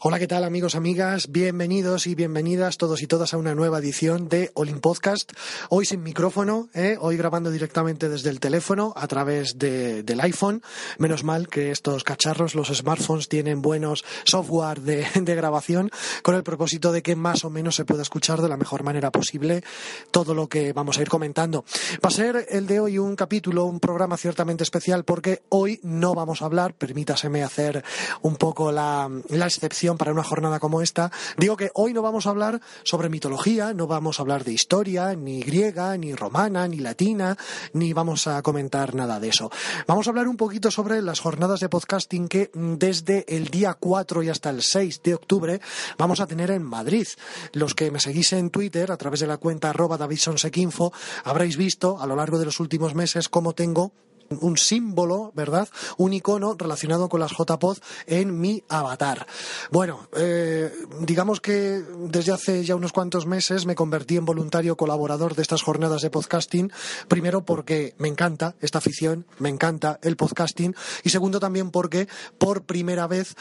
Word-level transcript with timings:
Hola, 0.00 0.18
¿qué 0.18 0.26
tal 0.26 0.44
amigos, 0.44 0.74
amigas? 0.74 1.30
Bienvenidos 1.30 2.06
y 2.06 2.14
bienvenidas 2.14 2.76
todos 2.76 3.02
y 3.02 3.06
todas 3.06 3.32
a 3.32 3.38
una 3.38 3.54
nueva 3.54 3.78
edición 3.78 4.28
de 4.28 4.50
Olin 4.54 4.80
Podcast. 4.80 5.32
Hoy 5.70 5.86
sin 5.86 6.02
micrófono, 6.02 6.68
¿eh? 6.74 6.96
hoy 7.00 7.16
grabando 7.16 7.50
directamente 7.50 8.08
desde 8.08 8.30
el 8.30 8.40
teléfono 8.40 8.92
a 8.96 9.06
través 9.06 9.58
de, 9.58 10.02
del 10.02 10.20
iPhone. 10.20 10.62
Menos 10.98 11.24
mal 11.24 11.48
que 11.48 11.70
estos 11.70 12.04
cacharros, 12.04 12.54
los 12.54 12.68
smartphones, 12.68 13.28
tienen 13.28 13.62
buenos 13.62 14.04
software 14.24 14.80
de, 14.80 15.06
de 15.20 15.34
grabación 15.34 15.90
con 16.22 16.34
el 16.34 16.42
propósito 16.42 16.92
de 16.92 17.02
que 17.02 17.16
más 17.16 17.44
o 17.44 17.50
menos 17.50 17.76
se 17.76 17.84
pueda 17.84 18.02
escuchar 18.02 18.42
de 18.42 18.48
la 18.48 18.56
mejor 18.56 18.82
manera 18.82 19.10
posible 19.10 19.64
todo 20.10 20.34
lo 20.34 20.48
que 20.48 20.72
vamos 20.72 20.98
a 20.98 21.02
ir 21.02 21.08
comentando. 21.08 21.64
Va 22.04 22.08
a 22.08 22.10
ser 22.10 22.46
el 22.50 22.66
de 22.66 22.80
hoy 22.80 22.98
un 22.98 23.16
capítulo, 23.16 23.64
un 23.64 23.80
programa 23.80 24.16
ciertamente 24.16 24.62
especial 24.62 25.04
porque 25.04 25.42
hoy 25.48 25.80
no 25.82 26.14
vamos 26.14 26.42
a 26.42 26.46
hablar, 26.46 26.74
permítaseme 26.74 27.42
hacer 27.42 27.84
un 28.22 28.36
poco 28.36 28.72
la, 28.72 29.10
la 29.30 29.46
excepción 29.46 29.75
para 29.98 30.12
una 30.12 30.22
jornada 30.22 30.58
como 30.58 30.80
esta. 30.80 31.12
Digo 31.36 31.56
que 31.56 31.70
hoy 31.74 31.92
no 31.92 32.00
vamos 32.00 32.26
a 32.26 32.30
hablar 32.30 32.60
sobre 32.82 33.10
mitología, 33.10 33.74
no 33.74 33.86
vamos 33.86 34.18
a 34.18 34.22
hablar 34.22 34.42
de 34.42 34.52
historia, 34.52 35.14
ni 35.14 35.42
griega, 35.42 35.96
ni 35.98 36.14
romana, 36.14 36.66
ni 36.66 36.78
latina, 36.78 37.36
ni 37.74 37.92
vamos 37.92 38.26
a 38.26 38.40
comentar 38.42 38.94
nada 38.94 39.20
de 39.20 39.28
eso. 39.28 39.50
Vamos 39.86 40.06
a 40.06 40.10
hablar 40.10 40.28
un 40.28 40.36
poquito 40.36 40.70
sobre 40.70 41.02
las 41.02 41.20
jornadas 41.20 41.60
de 41.60 41.68
podcasting 41.68 42.28
que 42.28 42.50
desde 42.54 43.24
el 43.28 43.48
día 43.48 43.74
4 43.74 44.22
y 44.22 44.30
hasta 44.30 44.48
el 44.50 44.62
6 44.62 45.02
de 45.02 45.14
octubre 45.14 45.60
vamos 45.98 46.20
a 46.20 46.26
tener 46.26 46.50
en 46.50 46.62
Madrid. 46.62 47.06
Los 47.52 47.74
que 47.74 47.90
me 47.90 48.00
seguís 48.00 48.32
en 48.32 48.48
Twitter 48.50 48.90
a 48.90 48.96
través 48.96 49.20
de 49.20 49.26
la 49.26 49.36
cuenta 49.36 49.70
arroba 49.70 49.98
davidsonsequinfo 49.98 50.92
habréis 51.24 51.58
visto 51.58 52.00
a 52.00 52.06
lo 52.06 52.16
largo 52.16 52.38
de 52.38 52.46
los 52.46 52.60
últimos 52.60 52.94
meses 52.94 53.28
cómo 53.28 53.52
tengo 53.52 53.92
un 54.40 54.56
símbolo, 54.56 55.32
¿verdad? 55.34 55.68
Un 55.96 56.12
icono 56.12 56.54
relacionado 56.58 57.08
con 57.08 57.20
las 57.20 57.32
JPod 57.32 57.78
en 58.06 58.40
mi 58.40 58.62
avatar. 58.68 59.26
Bueno, 59.70 60.08
eh, 60.16 60.72
digamos 61.00 61.40
que 61.40 61.82
desde 62.08 62.32
hace 62.32 62.64
ya 62.64 62.76
unos 62.76 62.92
cuantos 62.92 63.26
meses 63.26 63.66
me 63.66 63.74
convertí 63.74 64.16
en 64.16 64.24
voluntario 64.24 64.76
colaborador 64.76 65.34
de 65.34 65.42
estas 65.42 65.62
jornadas 65.62 66.02
de 66.02 66.10
podcasting. 66.10 66.72
Primero 67.08 67.44
porque 67.44 67.94
me 67.98 68.08
encanta 68.08 68.54
esta 68.60 68.78
afición, 68.78 69.26
me 69.38 69.48
encanta 69.48 69.98
el 70.02 70.16
podcasting. 70.16 70.74
Y 71.04 71.10
segundo 71.10 71.40
también 71.40 71.70
porque 71.70 72.08
por 72.38 72.64
primera 72.64 73.06
vez 73.06 73.34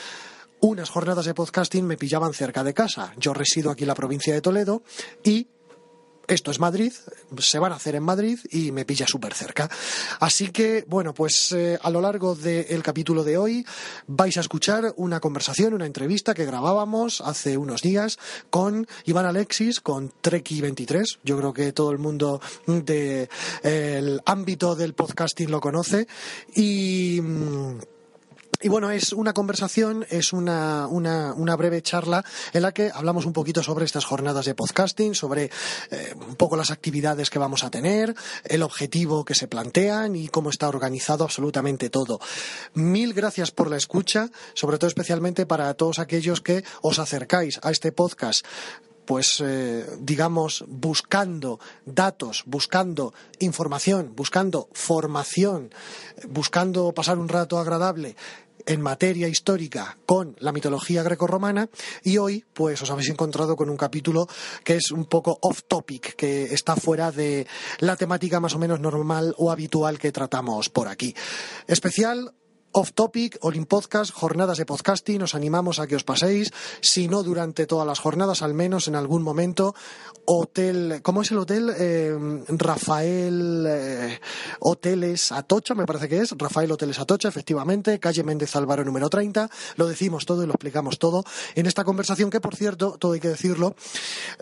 unas 0.61 0.89
jornadas 0.89 1.25
de 1.25 1.33
podcasting 1.33 1.85
me 1.85 1.97
pillaban 1.97 2.33
cerca 2.33 2.63
de 2.63 2.73
casa. 2.73 3.13
Yo 3.17 3.33
resido 3.33 3.69
aquí 3.69 3.83
en 3.83 3.89
la 3.89 3.95
provincia 3.95 4.33
de 4.33 4.41
Toledo 4.41 4.83
y 5.23 5.47
esto 6.27 6.51
es 6.51 6.59
Madrid, 6.59 6.93
se 7.37 7.59
van 7.59 7.71
a 7.71 7.75
hacer 7.75 7.95
en 7.95 8.03
Madrid 8.03 8.39
y 8.51 8.71
me 8.71 8.85
pilla 8.85 9.07
súper 9.07 9.33
cerca. 9.33 9.69
Así 10.19 10.49
que, 10.49 10.85
bueno, 10.87 11.13
pues 11.13 11.51
eh, 11.51 11.77
a 11.81 11.89
lo 11.89 12.01
largo 12.01 12.35
del 12.35 12.81
capítulo 12.83 13.23
de 13.23 13.37
hoy 13.37 13.65
vais 14.07 14.37
a 14.37 14.41
escuchar 14.41 14.93
una 14.97 15.19
conversación, 15.19 15.73
una 15.73 15.85
entrevista 15.85 16.33
que 16.33 16.45
grabábamos 16.45 17.21
hace 17.21 17.57
unos 17.57 17.81
días 17.81 18.17
con 18.49 18.87
Iván 19.05 19.25
Alexis, 19.25 19.79
con 19.81 20.11
Treki23. 20.21 21.19
Yo 21.23 21.37
creo 21.37 21.53
que 21.53 21.71
todo 21.71 21.91
el 21.91 21.97
mundo 21.97 22.41
del 22.65 24.21
ámbito 24.25 24.75
del 24.75 24.93
podcasting 24.93 25.51
lo 25.51 25.61
conoce. 25.61 26.07
Y. 26.55 27.19
Mm, 27.21 27.94
y 28.65 28.67
bueno, 28.67 28.89
es 28.89 29.13
una 29.13 29.31
conversación, 29.31 30.07
es 30.09 30.33
una, 30.33 30.87
una, 30.87 31.55
breve 31.55 31.83
charla 31.83 32.25
en 32.51 32.63
la 32.63 32.71
que 32.71 32.89
hablamos 32.91 33.27
un 33.27 33.31
poquito 33.31 33.61
sobre 33.61 33.85
estas 33.85 34.05
jornadas 34.05 34.45
de 34.45 34.55
podcasting, 34.55 35.13
sobre 35.13 35.51
eh, 35.91 36.15
un 36.27 36.35
poco 36.35 36.57
las 36.57 36.71
actividades 36.71 37.29
que 37.29 37.37
vamos 37.37 37.63
a 37.63 37.69
tener, 37.69 38.15
el 38.43 38.63
objetivo 38.63 39.23
que 39.23 39.35
se 39.35 39.47
plantean 39.47 40.15
y 40.15 40.29
cómo 40.29 40.49
está 40.49 40.67
organizado 40.67 41.25
absolutamente 41.25 41.91
todo. 41.91 42.19
Mil 42.73 43.13
gracias 43.13 43.51
por 43.51 43.69
la 43.69 43.77
escucha, 43.77 44.31
sobre 44.55 44.79
todo 44.79 44.87
especialmente 44.87 45.45
para 45.45 45.71
todos 45.75 45.99
aquellos 45.99 46.41
que 46.41 46.63
os 46.81 46.97
acercáis 46.97 47.59
a 47.61 47.69
este 47.69 47.91
podcast 47.91 48.47
pues 49.05 49.39
eh, 49.45 49.85
digamos 49.99 50.65
buscando 50.67 51.59
datos, 51.85 52.41
buscando 52.47 53.13
información, 53.37 54.13
buscando 54.15 54.67
formación, 54.73 55.69
buscando 56.27 56.91
pasar 56.91 57.19
un 57.19 57.29
rato 57.29 57.59
agradable 57.59 58.15
en 58.65 58.81
materia 58.81 59.27
histórica 59.27 59.97
con 60.05 60.35
la 60.39 60.51
mitología 60.51 61.03
grecorromana 61.03 61.69
y 62.03 62.17
hoy 62.17 62.45
pues 62.53 62.81
os 62.81 62.89
habéis 62.89 63.09
encontrado 63.09 63.55
con 63.55 63.69
un 63.69 63.77
capítulo 63.77 64.27
que 64.63 64.75
es 64.75 64.91
un 64.91 65.05
poco 65.05 65.37
off 65.41 65.63
topic, 65.67 66.15
que 66.15 66.53
está 66.53 66.75
fuera 66.75 67.11
de 67.11 67.47
la 67.79 67.95
temática 67.95 68.39
más 68.39 68.55
o 68.55 68.59
menos 68.59 68.79
normal 68.79 69.33
o 69.37 69.51
habitual 69.51 69.99
que 69.99 70.11
tratamos 70.11 70.69
por 70.69 70.87
aquí. 70.87 71.15
Especial 71.67 72.33
Off 72.77 72.91
Topic, 72.91 73.37
Olin 73.39 73.63
Podcast, 73.65 74.11
jornadas 74.11 74.57
de 74.57 74.65
podcasting, 74.65 75.23
os 75.23 75.33
animamos 75.33 75.79
a 75.79 75.87
que 75.87 75.95
os 75.95 76.03
paséis, 76.03 76.51
si 76.83 77.07
no 77.07 77.23
durante 77.23 77.67
todas 77.67 77.87
las 77.87 78.03
jornadas, 78.03 78.41
al 78.41 78.53
menos 78.53 78.89
en 78.89 78.95
algún 78.99 79.23
momento. 79.23 79.73
Hotel, 80.25 80.99
¿cómo 81.01 81.21
es 81.21 81.31
el 81.31 81.37
hotel? 81.37 81.71
Eh, 81.77 82.43
Rafael 82.49 83.65
eh, 83.65 84.19
Hoteles 84.59 85.31
Atocha, 85.31 85.73
me 85.73 85.85
parece 85.85 86.09
que 86.09 86.19
es, 86.19 86.35
Rafael 86.37 86.69
Hoteles 86.69 86.99
Atocha, 86.99 87.29
efectivamente, 87.29 87.97
calle 87.97 88.23
Méndez 88.23 88.53
Álvaro 88.57 88.83
número 88.83 89.09
30, 89.09 89.49
lo 89.77 89.87
decimos 89.87 90.25
todo 90.25 90.43
y 90.43 90.45
lo 90.45 90.51
explicamos 90.51 90.99
todo 90.99 91.23
en 91.55 91.67
esta 91.67 91.85
conversación 91.85 92.29
que, 92.29 92.41
por 92.41 92.57
cierto, 92.57 92.97
todo 92.99 93.13
hay 93.13 93.21
que 93.21 93.29
decirlo, 93.29 93.77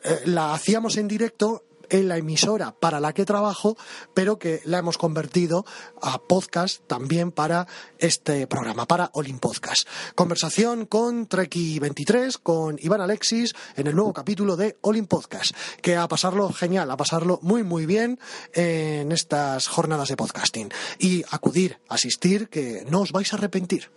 eh, 0.03 0.21
la 0.25 0.55
hacíamos 0.55 0.97
en 0.97 1.07
directo 1.07 1.65
en 1.89 2.07
la 2.07 2.17
emisora 2.17 2.75
para 2.79 2.99
la 2.99 3.13
que 3.13 3.25
trabajo, 3.25 3.77
pero 4.13 4.39
que 4.39 4.61
la 4.66 4.79
hemos 4.79 4.97
convertido 4.97 5.66
a 6.01 6.21
podcast 6.21 6.81
también 6.88 7.31
para 7.31 7.67
este 7.99 8.47
programa, 8.47 8.85
para 8.85 9.09
Olin 9.13 9.39
Podcast. 9.39 9.88
Conversación 10.16 10.85
con 10.85 11.27
Treki23, 11.27 12.39
con 12.41 12.77
Iván 12.79 13.01
Alexis, 13.01 13.53
en 13.75 13.88
el 13.88 13.95
nuevo 13.95 14.13
capítulo 14.13 14.55
de 14.55 14.77
Olin 14.81 15.07
Podcast, 15.07 15.51
que 15.81 15.95
a 15.95 16.07
pasarlo 16.07 16.51
genial, 16.51 16.89
a 16.91 16.97
pasarlo 16.97 17.39
muy, 17.41 17.63
muy 17.63 17.85
bien 17.85 18.19
en 18.53 19.11
estas 19.11 19.67
jornadas 19.67 20.09
de 20.09 20.17
podcasting. 20.17 20.69
Y 21.00 21.23
acudir, 21.31 21.79
asistir, 21.89 22.50
que 22.50 22.85
no 22.89 23.01
os 23.01 23.11
vais 23.11 23.31
a 23.33 23.38
arrepentir. 23.38 23.89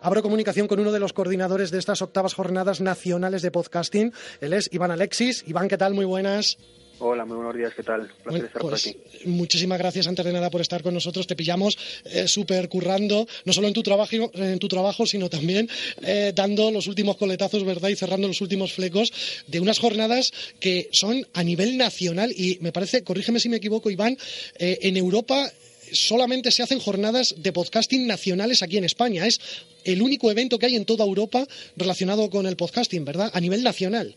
Abro 0.00 0.22
comunicación 0.22 0.68
con 0.68 0.80
uno 0.80 0.92
de 0.92 1.00
los 1.00 1.12
coordinadores 1.12 1.70
de 1.70 1.78
estas 1.78 2.02
octavas 2.02 2.34
jornadas 2.34 2.80
nacionales 2.80 3.42
de 3.42 3.50
podcasting. 3.50 4.12
Él 4.40 4.52
es 4.52 4.68
Iván 4.72 4.90
Alexis. 4.90 5.44
Iván, 5.46 5.68
¿qué 5.68 5.78
tal? 5.78 5.94
Muy 5.94 6.04
buenas. 6.04 6.58
Hola, 7.00 7.24
muy 7.24 7.36
buenos 7.36 7.56
días, 7.56 7.72
¿qué 7.74 7.82
tal? 7.82 8.08
Placer 8.22 8.44
estar 8.44 8.62
por 8.62 8.70
pues, 8.70 8.86
aquí. 8.86 8.96
Muchísimas 9.24 9.78
gracias 9.78 10.06
antes 10.06 10.24
de 10.24 10.32
nada 10.32 10.48
por 10.48 10.60
estar 10.60 10.82
con 10.82 10.94
nosotros. 10.94 11.26
Te 11.26 11.34
pillamos 11.34 11.76
eh, 12.04 12.28
súper 12.28 12.68
currando, 12.68 13.26
no 13.44 13.52
solo 13.52 13.66
en 13.66 13.74
tu 13.74 13.82
trabajo, 13.82 14.30
en 14.32 14.58
tu 14.58 14.68
trabajo 14.68 15.04
sino 15.04 15.28
también 15.28 15.68
eh, 16.02 16.32
dando 16.34 16.70
los 16.70 16.86
últimos 16.86 17.16
coletazos, 17.16 17.64
¿verdad? 17.64 17.88
Y 17.88 17.96
cerrando 17.96 18.28
los 18.28 18.40
últimos 18.40 18.72
flecos 18.72 19.12
de 19.48 19.60
unas 19.60 19.80
jornadas 19.80 20.32
que 20.60 20.88
son 20.92 21.26
a 21.34 21.42
nivel 21.42 21.76
nacional 21.76 22.30
y 22.30 22.58
me 22.60 22.70
parece, 22.70 23.02
corrígeme 23.02 23.40
si 23.40 23.48
me 23.48 23.56
equivoco, 23.56 23.90
Iván, 23.90 24.16
eh, 24.58 24.78
en 24.82 24.96
Europa 24.96 25.50
solamente 25.92 26.52
se 26.52 26.62
hacen 26.62 26.78
jornadas 26.78 27.34
de 27.38 27.52
podcasting 27.52 28.06
nacionales 28.06 28.62
aquí 28.62 28.78
en 28.78 28.84
España. 28.84 29.26
Es 29.26 29.40
el 29.84 30.00
único 30.00 30.30
evento 30.30 30.58
que 30.58 30.66
hay 30.66 30.76
en 30.76 30.84
toda 30.84 31.04
Europa 31.04 31.44
relacionado 31.76 32.30
con 32.30 32.46
el 32.46 32.56
podcasting, 32.56 33.04
¿verdad? 33.04 33.30
A 33.34 33.40
nivel 33.40 33.62
nacional. 33.62 34.14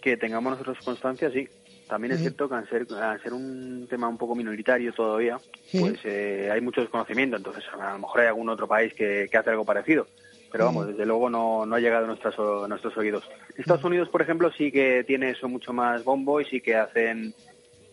Que 0.00 0.16
tengamos 0.16 0.52
nosotros 0.52 0.78
constancia, 0.84 1.30
sí. 1.30 1.48
También 1.92 2.14
es 2.14 2.20
cierto 2.20 2.48
que 2.48 2.54
al 2.54 2.66
ser, 2.70 2.86
ser 3.22 3.34
un 3.34 3.86
tema 3.86 4.08
un 4.08 4.16
poco 4.16 4.34
minoritario 4.34 4.94
todavía, 4.94 5.36
pues 5.78 5.98
eh, 6.04 6.48
hay 6.50 6.62
mucho 6.62 6.80
desconocimiento, 6.80 7.36
entonces 7.36 7.64
a 7.70 7.92
lo 7.92 7.98
mejor 7.98 8.20
hay 8.22 8.28
algún 8.28 8.48
otro 8.48 8.66
país 8.66 8.94
que, 8.94 9.28
hace 9.30 9.50
algo 9.50 9.66
parecido, 9.66 10.06
pero 10.50 10.64
vamos, 10.64 10.86
desde 10.86 11.04
luego 11.04 11.28
no, 11.28 11.66
no 11.66 11.74
ha 11.76 11.80
llegado 11.80 12.04
a, 12.04 12.08
nuestras, 12.08 12.34
nuestros 12.66 12.96
oídos. 12.96 13.28
Estados 13.58 13.84
Unidos, 13.84 14.08
por 14.08 14.22
ejemplo, 14.22 14.50
sí 14.56 14.72
que 14.72 15.04
tiene 15.04 15.32
eso 15.32 15.50
mucho 15.50 15.74
más 15.74 16.02
bombo 16.02 16.40
y 16.40 16.46
sí 16.46 16.62
que 16.62 16.76
hacen, 16.76 17.34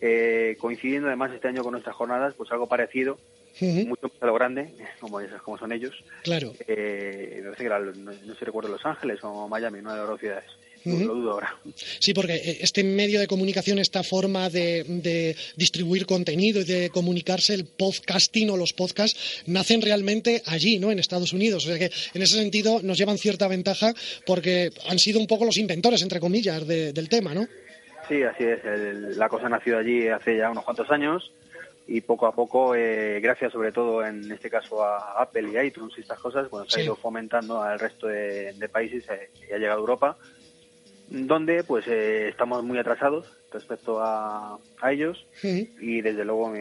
eh, 0.00 0.56
coincidiendo 0.58 1.08
además 1.08 1.32
este 1.34 1.48
año 1.48 1.62
con 1.62 1.72
nuestras 1.72 1.94
jornadas, 1.94 2.32
pues 2.38 2.50
algo 2.52 2.66
parecido, 2.66 3.18
mucho 3.60 4.08
más 4.08 4.22
a 4.22 4.26
lo 4.26 4.32
grande, 4.32 4.72
como, 4.98 5.20
como 5.44 5.58
son 5.58 5.72
ellos. 5.72 6.02
Claro. 6.22 6.54
Eh, 6.66 7.34
me 7.36 7.42
parece 7.50 7.64
que 7.64 7.66
era, 7.66 7.80
no, 7.80 8.12
sé 8.12 8.34
si 8.38 8.44
recuerdo 8.46 8.70
Los 8.70 8.86
Ángeles 8.86 9.22
o 9.24 9.46
Miami, 9.46 9.80
una 9.80 9.92
de 9.92 9.98
las 9.98 10.08
dos 10.08 10.20
ciudades. 10.20 10.46
Lo 10.84 11.14
dudo 11.14 11.32
ahora. 11.32 11.56
Sí, 11.98 12.14
porque 12.14 12.34
eh, 12.34 12.58
este 12.60 12.82
medio 12.84 13.20
de 13.20 13.26
comunicación, 13.26 13.78
esta 13.78 14.02
forma 14.02 14.48
de, 14.48 15.36
distribuir 15.56 16.06
contenido 16.06 16.60
y 16.60 16.64
de 16.64 16.90
comunicarse, 16.90 17.54
el 17.54 17.66
podcasting 17.66 18.50
o 18.50 18.56
los 18.56 18.72
podcasts, 18.72 19.42
nacen 19.46 19.82
realmente 19.82 20.42
allí, 20.46 20.78
¿no? 20.78 20.90
En 20.90 20.98
Estados 20.98 21.32
Unidos. 21.32 21.66
O 21.66 21.68
sea 21.68 21.78
que 21.78 21.90
en 22.14 22.22
ese 22.22 22.36
sentido 22.36 22.80
nos 22.82 22.98
llevan 22.98 23.18
cierta 23.18 23.48
ventaja 23.48 23.92
porque 24.26 24.70
han 24.88 24.98
sido 24.98 25.20
un 25.20 25.26
poco 25.26 25.44
los 25.44 25.58
inventores, 25.58 26.02
entre 26.02 26.20
comillas, 26.20 26.66
del 26.66 27.08
tema, 27.08 27.34
¿no? 27.34 27.46
Sí, 28.08 28.22
así 28.22 28.44
es. 28.44 28.60
la 29.16 29.28
cosa 29.28 29.48
nació 29.48 29.78
allí 29.78 30.08
hace 30.08 30.36
ya 30.36 30.50
unos 30.50 30.64
cuantos 30.64 30.90
años 30.90 31.30
y 31.90 32.00
poco 32.02 32.26
a 32.26 32.32
poco, 32.32 32.76
eh, 32.76 33.18
gracias 33.20 33.52
sobre 33.52 33.72
todo 33.72 34.06
en 34.06 34.30
este 34.30 34.48
caso 34.48 34.84
a 34.84 35.20
Apple 35.20 35.50
y 35.52 35.66
iTunes 35.66 35.92
y 35.98 36.02
estas 36.02 36.20
cosas, 36.20 36.48
bueno, 36.48 36.64
se 36.68 36.80
ha 36.80 36.84
ido 36.84 36.94
fomentando 36.94 37.60
al 37.60 37.80
resto 37.80 38.06
de, 38.06 38.54
países 38.72 39.04
eh, 39.10 39.30
y 39.48 39.52
ha 39.52 39.58
llegado 39.58 39.78
a 39.78 39.80
Europa, 39.80 40.16
donde 41.10 41.64
pues 41.64 41.86
eh, 41.88 42.28
estamos 42.28 42.62
muy 42.62 42.78
atrasados 42.78 43.26
respecto 43.52 44.00
a, 44.00 44.58
a 44.80 44.92
ellos 44.92 45.24
y 45.42 46.00
desde 46.00 46.24
luego 46.24 46.52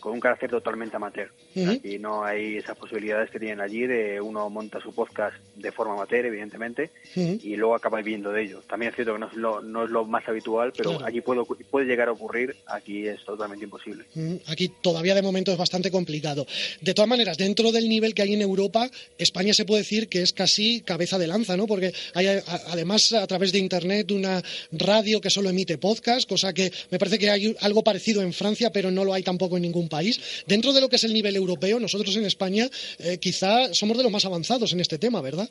con 0.00 0.12
un 0.12 0.20
carácter 0.20 0.50
totalmente 0.50 0.96
amateur. 0.96 1.30
y 1.54 1.98
no 1.98 2.24
hay 2.24 2.56
esas 2.56 2.76
posibilidades 2.76 3.30
que 3.30 3.38
tienen 3.38 3.60
allí 3.60 3.86
de 3.86 4.20
uno 4.20 4.48
monta 4.50 4.80
su 4.80 4.92
podcast 4.94 5.36
de 5.56 5.72
forma 5.72 5.94
amateur, 5.94 6.26
evidentemente, 6.26 6.90
y 7.14 7.56
luego 7.56 7.74
acaba 7.74 7.98
viviendo 7.98 8.32
de 8.32 8.42
ello. 8.42 8.62
También 8.68 8.90
es 8.90 8.96
cierto 8.96 9.14
que 9.14 9.18
no 9.20 9.28
es 9.28 9.34
lo, 9.34 9.60
no 9.62 9.84
es 9.84 9.90
lo 9.90 10.04
más 10.04 10.26
habitual, 10.28 10.72
pero 10.76 11.04
allí 11.04 11.20
puede, 11.20 11.42
puede 11.70 11.86
llegar 11.86 12.08
a 12.08 12.12
ocurrir, 12.12 12.56
aquí 12.66 13.06
es 13.06 13.24
totalmente 13.24 13.64
imposible. 13.64 14.04
Aquí 14.46 14.72
todavía 14.80 15.14
de 15.14 15.22
momento 15.22 15.52
es 15.52 15.58
bastante 15.58 15.90
complicado. 15.90 16.46
De 16.80 16.94
todas 16.94 17.08
maneras, 17.08 17.36
dentro 17.38 17.72
del 17.72 17.88
nivel 17.88 18.14
que 18.14 18.22
hay 18.22 18.34
en 18.34 18.42
Europa, 18.42 18.88
España 19.18 19.52
se 19.54 19.64
puede 19.64 19.82
decir 19.82 20.08
que 20.08 20.22
es 20.22 20.32
casi 20.32 20.80
cabeza 20.82 21.18
de 21.18 21.26
lanza, 21.26 21.56
¿no? 21.56 21.66
Porque 21.66 21.92
hay 22.14 22.26
además 22.68 23.12
a 23.12 23.26
través 23.26 23.52
de 23.52 23.58
Internet 23.58 24.10
una 24.12 24.42
radio 24.72 25.20
que 25.20 25.30
solo 25.30 25.50
emite 25.50 25.78
podcast 25.78 26.07
cosa 26.26 26.52
que 26.52 26.72
me 26.90 26.98
parece 26.98 27.18
que 27.18 27.30
hay 27.30 27.56
algo 27.60 27.82
parecido 27.82 28.22
en 28.22 28.32
Francia, 28.32 28.70
pero 28.72 28.90
no 28.90 29.04
lo 29.04 29.14
hay 29.14 29.22
tampoco 29.22 29.56
en 29.56 29.62
ningún 29.62 29.88
país. 29.88 30.44
Dentro 30.46 30.72
de 30.72 30.80
lo 30.80 30.88
que 30.88 30.96
es 30.96 31.04
el 31.04 31.12
nivel 31.12 31.36
europeo, 31.36 31.80
nosotros 31.80 32.16
en 32.16 32.24
España 32.24 32.68
eh, 32.98 33.18
quizá 33.18 33.72
somos 33.74 33.96
de 33.96 34.02
los 34.02 34.12
más 34.12 34.24
avanzados 34.24 34.72
en 34.72 34.80
este 34.80 34.98
tema, 34.98 35.20
¿verdad? 35.20 35.48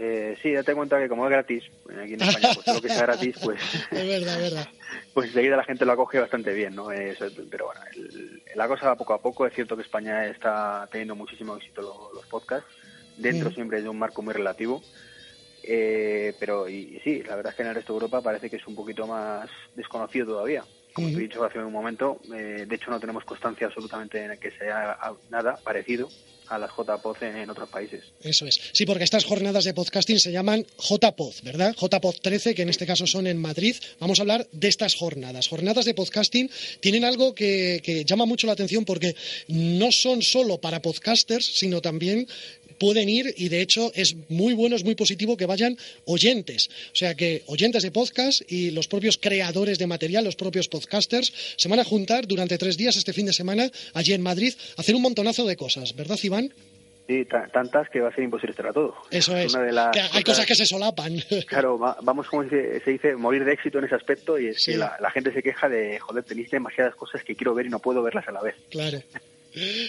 Eh, 0.00 0.36
sí, 0.40 0.52
date 0.52 0.74
cuenta 0.74 1.00
que 1.00 1.08
como 1.08 1.26
es 1.26 1.30
gratis, 1.32 1.64
aquí 2.00 2.14
en 2.14 2.22
España, 2.22 2.50
pues 2.54 2.66
lo 2.68 2.80
que 2.80 2.88
sea 2.88 3.02
gratis, 3.02 3.36
pues. 3.42 3.60
es 3.90 4.08
verdad, 4.08 4.36
es 4.36 4.52
verdad. 4.52 4.68
Pues 5.12 5.30
enseguida 5.30 5.56
la 5.56 5.64
gente 5.64 5.84
lo 5.84 5.92
acoge 5.92 6.20
bastante 6.20 6.52
bien, 6.52 6.76
¿no? 6.76 6.86
pero 7.50 7.66
bueno, 7.66 7.80
la 8.54 8.68
cosa 8.68 8.86
va 8.86 8.94
poco 8.94 9.14
a 9.14 9.20
poco. 9.20 9.46
Es 9.46 9.52
cierto 9.52 9.74
que 9.74 9.82
España 9.82 10.26
está 10.26 10.88
teniendo 10.92 11.16
muchísimo 11.16 11.56
éxito 11.56 12.10
los, 12.14 12.24
podcasts, 12.26 12.70
dentro 13.16 13.50
siempre 13.50 13.82
de 13.82 13.88
un 13.88 13.98
marco 13.98 14.22
muy 14.22 14.32
relativo. 14.32 14.80
Eh, 15.62 16.34
pero 16.38 16.68
y, 16.68 17.00
sí, 17.04 17.22
la 17.22 17.36
verdad 17.36 17.50
es 17.50 17.56
que 17.56 17.62
en 17.62 17.68
el 17.68 17.74
resto 17.74 17.92
de 17.92 17.96
Europa 17.96 18.22
parece 18.22 18.48
que 18.48 18.56
es 18.56 18.66
un 18.66 18.74
poquito 18.74 19.06
más 19.06 19.48
desconocido 19.74 20.26
todavía. 20.26 20.64
Como 20.92 21.08
te 21.08 21.14
he 21.14 21.20
dicho 21.20 21.44
hace 21.44 21.58
un 21.58 21.72
momento, 21.72 22.20
eh, 22.34 22.64
de 22.66 22.74
hecho 22.74 22.90
no 22.90 22.98
tenemos 22.98 23.24
constancia 23.24 23.68
absolutamente 23.68 24.24
en 24.24 24.38
que 24.38 24.50
sea 24.50 24.98
nada 25.30 25.56
parecido 25.62 26.08
a 26.48 26.58
las 26.58 26.70
JPOD 26.70 27.22
en, 27.22 27.50
otros 27.50 27.68
países. 27.68 28.04
Eso 28.22 28.46
es. 28.46 28.58
Sí, 28.72 28.86
porque 28.86 29.04
estas 29.04 29.24
jornadas 29.24 29.64
de 29.64 29.74
podcasting 29.74 30.18
se 30.18 30.32
llaman 30.32 30.66
JPOD, 30.78 31.42
¿verdad? 31.42 31.74
JPOD 31.76 32.16
13, 32.22 32.54
que 32.54 32.62
en 32.62 32.68
este 32.68 32.86
caso 32.86 33.06
son 33.06 33.26
en 33.26 33.38
Madrid. 33.38 33.76
Vamos 34.00 34.18
a 34.18 34.22
hablar 34.22 34.48
de 34.52 34.68
estas 34.68 34.94
jornadas. 34.94 35.48
Jornadas 35.48 35.84
de 35.84 35.94
podcasting 35.94 36.50
tienen 36.80 37.04
algo 37.04 37.34
que, 37.34 37.80
que 37.84 38.04
llama 38.04 38.26
mucho 38.26 38.46
la 38.46 38.54
atención 38.54 38.84
porque 38.84 39.14
no 39.48 39.92
son 39.92 40.22
solo 40.22 40.58
para 40.58 40.82
podcasters, 40.82 41.44
sino 41.44 41.80
también 41.80 42.26
pueden 42.78 43.08
ir 43.08 43.34
y 43.36 43.48
de 43.48 43.60
hecho 43.60 43.92
es 43.94 44.16
muy 44.28 44.54
bueno, 44.54 44.76
es 44.76 44.84
muy 44.84 44.94
positivo 44.94 45.36
que 45.36 45.46
vayan 45.46 45.76
oyentes. 46.04 46.70
O 46.92 46.96
sea 46.96 47.14
que 47.14 47.42
oyentes 47.46 47.82
de 47.82 47.90
podcast 47.90 48.42
y 48.50 48.70
los 48.70 48.88
propios 48.88 49.18
creadores 49.18 49.78
de 49.78 49.86
material, 49.86 50.24
los 50.24 50.36
propios 50.36 50.68
podcasters, 50.68 51.32
se 51.56 51.68
van 51.68 51.80
a 51.80 51.84
juntar 51.84 52.26
durante 52.26 52.58
tres 52.58 52.76
días 52.76 52.96
este 52.96 53.12
fin 53.12 53.26
de 53.26 53.32
semana 53.32 53.70
allí 53.94 54.12
en 54.12 54.22
Madrid 54.22 54.54
a 54.76 54.80
hacer 54.80 54.94
un 54.94 55.02
montonazo 55.02 55.46
de 55.46 55.56
cosas, 55.56 55.94
¿verdad, 55.94 56.18
Iván? 56.22 56.52
Sí, 57.08 57.24
tantas 57.24 57.88
que 57.88 58.02
va 58.02 58.10
a 58.10 58.14
ser 58.14 58.24
imposible 58.24 58.50
estar 58.50 58.66
a 58.66 58.72
todo. 58.74 58.94
Eso 59.10 59.34
es. 59.34 59.56
hay 59.56 60.22
cosas 60.22 60.44
que 60.44 60.54
se 60.54 60.66
solapan. 60.66 61.16
Claro, 61.48 61.78
vamos, 61.78 62.28
como 62.28 62.46
se, 62.50 62.82
dice, 62.84 63.16
morir 63.16 63.44
de 63.44 63.52
éxito 63.54 63.78
en 63.78 63.86
ese 63.86 63.94
aspecto 63.94 64.38
y 64.38 64.48
es 64.48 64.66
que 64.66 64.76
la, 64.76 64.96
la, 65.00 65.10
gente 65.10 65.32
se 65.32 65.42
queja 65.42 65.68
de, 65.70 65.98
joder, 65.98 66.22
tenéis 66.24 66.50
demasiadas 66.50 66.94
cosas 66.94 67.24
que 67.24 67.34
quiero 67.34 67.54
ver 67.54 67.66
y 67.66 67.70
no 67.70 67.78
puedo 67.78 68.02
verlas 68.02 68.28
a 68.28 68.32
la 68.32 68.42
vez. 68.42 68.56
Claro. 68.68 68.98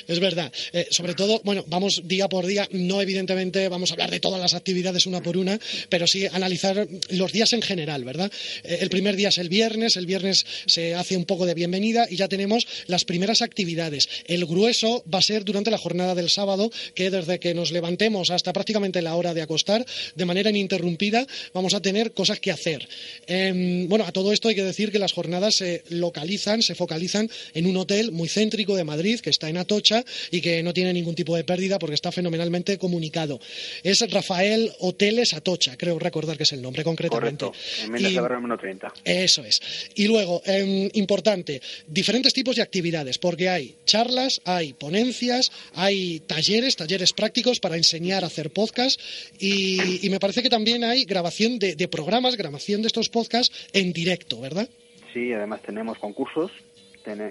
Es 0.07 0.19
verdad. 0.19 0.51
Eh, 0.73 0.87
sobre 0.91 1.13
todo, 1.13 1.41
bueno, 1.43 1.63
vamos 1.67 2.01
día 2.05 2.27
por 2.27 2.45
día, 2.45 2.67
no 2.71 3.01
evidentemente 3.01 3.67
vamos 3.69 3.91
a 3.91 3.93
hablar 3.93 4.11
de 4.11 4.19
todas 4.19 4.39
las 4.39 4.53
actividades 4.53 5.05
una 5.05 5.21
por 5.21 5.37
una, 5.37 5.59
pero 5.89 6.07
sí 6.07 6.25
analizar 6.31 6.87
los 7.09 7.31
días 7.31 7.53
en 7.53 7.61
general, 7.61 8.03
¿verdad? 8.03 8.31
Eh, 8.63 8.79
el 8.81 8.89
primer 8.89 9.15
día 9.15 9.29
es 9.29 9.37
el 9.37 9.49
viernes, 9.49 9.97
el 9.97 10.05
viernes 10.05 10.45
se 10.65 10.95
hace 10.95 11.17
un 11.17 11.25
poco 11.25 11.45
de 11.45 11.53
bienvenida 11.53 12.07
y 12.09 12.15
ya 12.15 12.27
tenemos 12.27 12.67
las 12.87 13.05
primeras 13.05 13.41
actividades. 13.41 14.09
El 14.25 14.45
grueso 14.45 15.03
va 15.13 15.19
a 15.19 15.23
ser 15.23 15.45
durante 15.45 15.71
la 15.71 15.77
jornada 15.77 16.15
del 16.15 16.29
sábado, 16.29 16.71
que 16.95 17.09
desde 17.09 17.39
que 17.39 17.53
nos 17.53 17.71
levantemos 17.71 18.29
hasta 18.31 18.53
prácticamente 18.53 19.01
la 19.01 19.15
hora 19.15 19.33
de 19.33 19.41
acostar, 19.41 19.85
de 20.15 20.25
manera 20.25 20.49
ininterrumpida, 20.49 21.27
vamos 21.53 21.73
a 21.73 21.81
tener 21.81 22.13
cosas 22.13 22.39
que 22.39 22.51
hacer. 22.51 22.87
Em, 23.27 23.87
bueno, 23.87 24.05
a 24.05 24.11
todo 24.11 24.33
esto 24.33 24.47
hay 24.47 24.55
que 24.55 24.63
decir 24.63 24.91
que 24.91 24.99
las 24.99 25.13
jornadas 25.13 25.55
se 25.55 25.83
localizan, 25.89 26.61
se 26.61 26.75
focalizan 26.75 27.29
en 27.53 27.65
un 27.65 27.77
hotel 27.77 28.11
muy 28.11 28.29
céntrico 28.29 28.75
de 28.75 28.83
Madrid, 28.83 29.19
que 29.19 29.29
está 29.29 29.49
en 29.49 29.57
Atocha 29.59 30.03
y 30.31 30.41
que 30.41 30.63
no 30.63 30.73
tiene 30.73 30.93
ningún 30.93 31.15
tipo 31.15 31.35
de 31.35 31.43
pérdida 31.43 31.79
porque 31.79 31.95
está 31.95 32.11
fenomenalmente 32.11 32.77
comunicado. 32.77 33.39
Es 33.83 33.99
Rafael 34.11 34.71
Hoteles 34.79 35.33
Atocha, 35.33 35.77
creo 35.77 35.99
recordar 35.99 36.37
que 36.37 36.43
es 36.43 36.53
el 36.53 36.61
nombre 36.61 36.83
concretamente. 36.83 37.45
Correcto, 37.45 37.53
en 37.85 38.53
y, 38.53 38.57
30. 38.57 38.93
Eso 39.03 39.43
es. 39.43 39.61
Y 39.95 40.07
luego, 40.07 40.41
em, 40.45 40.89
importante, 40.93 41.61
diferentes 41.87 42.33
tipos 42.33 42.55
de 42.55 42.61
actividades, 42.61 43.17
porque 43.17 43.49
hay 43.49 43.75
charlas, 43.85 44.41
hay 44.45 44.73
ponencias, 44.73 45.51
hay 45.73 46.21
talleres, 46.21 46.75
talleres 46.75 47.13
prácticos 47.13 47.59
para 47.59 47.77
enseñar 47.77 48.23
a 48.23 48.27
hacer 48.27 48.51
podcast 48.51 48.99
y, 49.39 50.09
me 50.09 50.19
parece 50.19 50.41
que 50.41 50.49
también 50.49 50.83
hay 50.83 51.05
grabación 51.05 51.59
de, 51.59 51.75
de 51.75 51.87
programas, 51.87 52.35
grabación 52.35 52.81
de 52.81 52.87
estos 52.87 53.09
podcasts 53.09 53.55
en 53.73 53.93
directo, 53.93 54.41
¿verdad? 54.41 54.67
Sí, 55.13 55.31
además 55.33 55.61
tenemos 55.61 55.97
concursos 55.99 56.51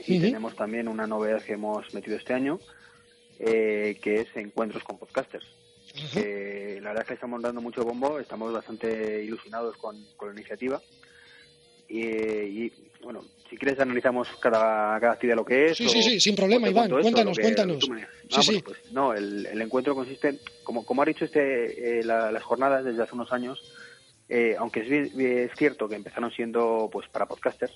y 0.06 0.20
tenemos 0.20 0.56
también 0.56 0.88
una 0.88 1.06
novedad 1.06 1.42
que 1.42 1.54
hemos 1.54 1.92
metido 1.94 2.16
este 2.16 2.34
año, 2.34 2.58
eh, 3.38 3.98
que 4.02 4.20
es 4.22 4.28
encuentros 4.36 4.82
con 4.82 4.98
podcasters. 4.98 5.46
la 6.14 6.90
verdad 6.90 7.02
es 7.02 7.06
que 7.06 7.14
estamos 7.14 7.42
dando 7.42 7.60
mucho 7.60 7.84
bombo, 7.84 8.18
estamos 8.18 8.52
bastante 8.52 9.22
ilusionados 9.24 9.76
con, 9.76 9.96
la 9.96 10.32
iniciativa. 10.32 10.80
Y, 11.88 12.70
bueno, 13.02 13.24
si 13.48 13.56
quieres 13.56 13.80
analizamos 13.80 14.28
cada, 14.40 15.00
cada 15.00 15.12
actividad 15.12 15.36
lo 15.36 15.44
que 15.44 15.66
es. 15.66 15.78
Sí, 15.78 15.88
sí, 15.88 16.02
sí, 16.02 16.20
sin 16.20 16.36
problema, 16.36 16.68
Iván, 16.68 16.90
cuéntanos, 16.90 17.38
cuéntanos. 17.38 17.88
Ah, 18.32 18.42
sí, 18.42 18.60
pues, 18.62 18.78
no, 18.92 19.14
el, 19.14 19.60
encuentro 19.60 19.94
consiste, 19.94 20.38
como, 20.64 20.84
como 20.84 21.02
ha 21.02 21.06
dicho 21.06 21.24
este, 21.24 22.00
eh, 22.00 22.04
las 22.04 22.42
jornadas 22.42 22.84
desde 22.84 23.02
hace 23.02 23.14
unos 23.14 23.32
años, 23.32 23.62
eh, 24.28 24.56
aunque 24.58 24.80
es, 24.80 25.14
es, 25.16 25.50
cierto 25.56 25.88
que 25.88 25.96
empezaron 25.96 26.30
siendo 26.30 26.90
pues 26.92 27.08
para 27.08 27.26
podcasters, 27.26 27.72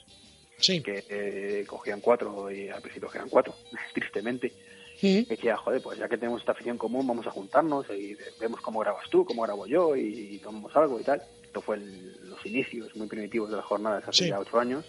que 0.59 1.05
eh, 1.09 1.65
cogían 1.67 2.01
cuatro 2.01 2.51
y 2.51 2.69
al 2.69 2.81
principio 2.81 3.09
cogían 3.09 3.29
cuatro, 3.29 3.55
tristemente. 3.95 4.53
Y 5.01 5.25
decía, 5.25 5.57
joder, 5.57 5.83
pues 5.83 5.99
ya 5.99 6.09
que 6.09 6.17
tenemos 6.17 6.41
esta 6.41 6.53
afición 6.53 6.79
común, 6.79 7.07
vamos 7.07 7.27
a 7.27 7.31
juntarnos 7.31 7.87
y 7.91 8.17
vemos 8.39 8.61
cómo 8.61 8.81
grabas 8.81 9.11
tú, 9.11 9.25
cómo 9.25 9.43
grabo 9.43 9.67
yo 9.67 9.97
y, 9.97 10.39
tomamos 10.39 10.75
algo 10.77 11.01
y 11.01 11.03
tal. 11.03 11.21
Esto 11.43 11.61
fue 11.61 11.79
los 11.79 12.47
inicios 12.47 12.95
muy 12.95 13.09
primitivos 13.09 13.51
de 13.51 13.57
las 13.57 13.65
jornadas 13.65 14.05
hace 14.07 14.29
ya 14.29 14.39
ocho 14.39 14.61
años. 14.61 14.85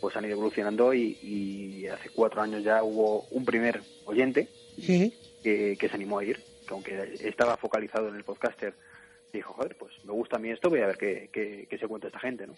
Pues 0.00 0.14
han 0.16 0.24
ido 0.24 0.34
evolucionando 0.34 0.94
y, 0.94 1.86
hace 1.88 2.10
cuatro 2.10 2.42
años 2.42 2.62
ya 2.62 2.84
hubo 2.84 3.22
un 3.30 3.44
primer 3.44 3.80
oyente 4.04 4.48
que, 4.76 5.76
se 5.80 5.94
animó 5.94 6.20
a 6.20 6.24
ir, 6.24 6.40
que 6.66 6.74
aunque 6.74 7.14
estaba 7.20 7.56
focalizado 7.56 8.08
en 8.08 8.14
el 8.14 8.24
podcaster, 8.24 8.74
dijo, 9.32 9.52
joder, 9.54 9.76
pues 9.76 9.92
me 10.04 10.12
gusta 10.12 10.36
a 10.36 10.38
mí 10.38 10.50
esto, 10.50 10.70
voy 10.70 10.80
a 10.80 10.86
ver 10.86 10.96
qué, 10.96 11.28
qué, 11.32 11.78
se 11.78 11.88
cuenta 11.88 12.06
esta 12.06 12.20
gente, 12.20 12.46
¿no? 12.46 12.54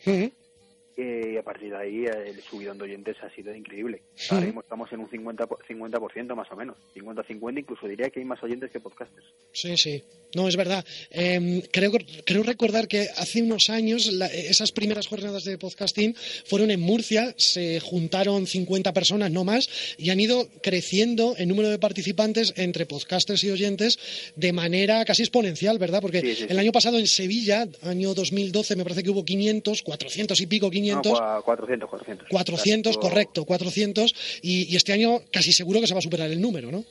Eh, 0.98 1.32
y 1.34 1.36
a 1.36 1.42
partir 1.42 1.70
de 1.70 1.76
ahí 1.76 2.04
el 2.06 2.40
subidón 2.40 2.78
de 2.78 2.84
oyentes 2.84 3.18
ha 3.22 3.28
sido 3.34 3.54
increíble. 3.54 4.00
Ahora 4.30 4.46
mismo 4.46 4.62
estamos 4.62 4.90
en 4.92 5.00
un 5.00 5.10
50%, 5.10 5.58
50 5.66 6.34
más 6.34 6.50
o 6.50 6.56
menos, 6.56 6.78
50-50, 6.94 7.60
incluso 7.60 7.86
diría 7.86 8.08
que 8.08 8.20
hay 8.20 8.24
más 8.24 8.42
oyentes 8.42 8.70
que 8.70 8.80
podcasters. 8.80 9.26
Sí, 9.52 9.76
sí, 9.76 10.02
no, 10.34 10.48
es 10.48 10.56
verdad. 10.56 10.86
Em, 11.10 11.60
creo, 11.70 11.92
creo 12.24 12.42
recordar 12.42 12.88
que 12.88 13.08
hace 13.14 13.42
unos 13.42 13.68
años 13.68 14.10
esas 14.32 14.72
primeras 14.72 15.06
jornadas 15.06 15.44
de 15.44 15.58
podcasting 15.58 16.14
fueron 16.46 16.70
en 16.70 16.80
Murcia, 16.80 17.34
se 17.36 17.78
juntaron 17.80 18.46
50 18.46 18.94
personas, 18.94 19.30
no 19.30 19.44
más, 19.44 19.68
y 19.98 20.08
han 20.08 20.20
ido 20.20 20.48
creciendo 20.62 21.34
en 21.36 21.50
número 21.50 21.68
de 21.68 21.78
participantes 21.78 22.54
entre 22.56 22.86
podcasters 22.86 23.44
y 23.44 23.50
oyentes 23.50 23.98
de 24.34 24.54
manera 24.54 25.04
casi 25.04 25.24
exponencial, 25.24 25.78
¿verdad? 25.78 26.00
Porque 26.00 26.46
el 26.48 26.58
año 26.58 26.72
pasado 26.72 26.98
en 26.98 27.06
Sevilla, 27.06 27.68
año 27.82 28.14
2012, 28.14 28.76
me 28.76 28.82
parece 28.82 29.02
que 29.02 29.10
hubo 29.10 29.26
500, 29.26 29.82
400 29.82 30.40
y 30.40 30.46
pico, 30.46 30.70
500 30.70 30.85
400, 30.94 31.88
400. 31.88 32.28
400, 32.28 32.98
correcto, 32.98 33.44
400. 33.44 34.40
Y, 34.42 34.74
este 34.76 34.92
año 34.92 35.20
casi 35.32 35.52
seguro 35.52 35.80
que 35.80 35.86
se 35.86 35.94
va 35.94 35.98
a 35.98 36.02
superar 36.02 36.30
el 36.30 36.40
número, 36.40 36.70
¿no? 36.70 36.84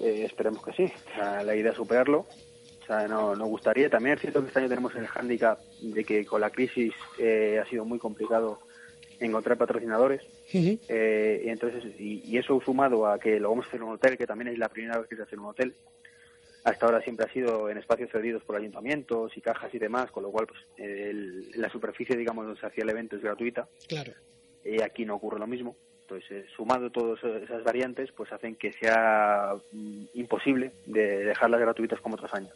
Eh, 0.00 0.24
esperemos 0.24 0.64
que 0.64 0.72
sí. 0.72 0.92
la 1.16 1.54
idea 1.54 1.70
es 1.70 1.76
superarlo. 1.76 2.26
O 2.82 2.86
sea, 2.86 3.06
no, 3.06 3.36
nos 3.36 3.48
gustaría. 3.48 3.90
También 3.90 4.14
es 4.14 4.20
cierto 4.20 4.40
que 4.40 4.48
este 4.48 4.60
año 4.60 4.68
tenemos 4.68 4.94
el 4.94 5.06
hándicap 5.06 5.60
de 5.80 6.04
que 6.04 6.24
con 6.24 6.40
la 6.40 6.50
crisis 6.50 6.92
eh, 7.18 7.60
ha 7.62 7.68
sido 7.68 7.84
muy 7.84 7.98
complicado 7.98 8.60
encontrar 9.20 9.58
patrocinadores. 9.58 10.22
Eh, 10.52 11.42
y 11.44 11.48
entonces 11.48 11.84
y, 11.98 12.36
eso 12.38 12.60
sumado 12.64 13.06
a 13.06 13.18
que 13.18 13.38
lo 13.38 13.50
vamos 13.50 13.66
a 13.66 13.68
hacer 13.68 13.80
en 13.80 13.86
un 13.86 13.94
hotel, 13.94 14.16
que 14.16 14.26
también 14.26 14.48
es 14.48 14.58
la 14.58 14.68
primera 14.68 14.98
vez 14.98 15.08
que 15.08 15.16
se 15.16 15.22
hace 15.22 15.34
en 15.34 15.40
un 15.40 15.46
hotel, 15.46 15.74
hasta 16.64 16.86
ahora 16.86 17.00
siempre 17.02 17.26
ha 17.26 17.32
sido 17.32 17.70
en 17.70 17.78
espacios 17.78 18.10
cedidos 18.10 18.42
por 18.44 18.56
ayuntamientos 18.56 19.36
y 19.36 19.40
cajas 19.40 19.72
y 19.74 19.78
demás, 19.78 20.10
con 20.10 20.22
lo 20.22 20.30
cual 20.30 20.46
pues 20.46 20.60
la 21.56 21.68
superficie, 21.70 22.16
digamos, 22.16 22.44
donde 22.44 22.60
se 22.60 22.66
hacía 22.66 22.84
el 22.84 22.90
evento 22.90 23.16
es 23.16 23.22
gratuita. 23.22 23.68
Claro. 23.88 24.12
Y 24.64 24.82
aquí 24.82 25.04
no 25.04 25.14
ocurre 25.14 25.38
lo 25.38 25.46
mismo. 25.46 25.76
Entonces, 26.02 26.30
eh, 26.30 26.46
sumando 26.56 26.90
todas 26.90 27.22
esas 27.22 27.62
variantes, 27.64 28.10
pues 28.12 28.32
hacen 28.32 28.56
que 28.56 28.72
sea 28.72 29.54
mm, 29.72 30.04
imposible 30.14 30.72
de 30.86 31.24
dejarlas 31.24 31.60
gratuitas 31.60 32.00
como 32.00 32.14
otros 32.14 32.32
años. 32.34 32.54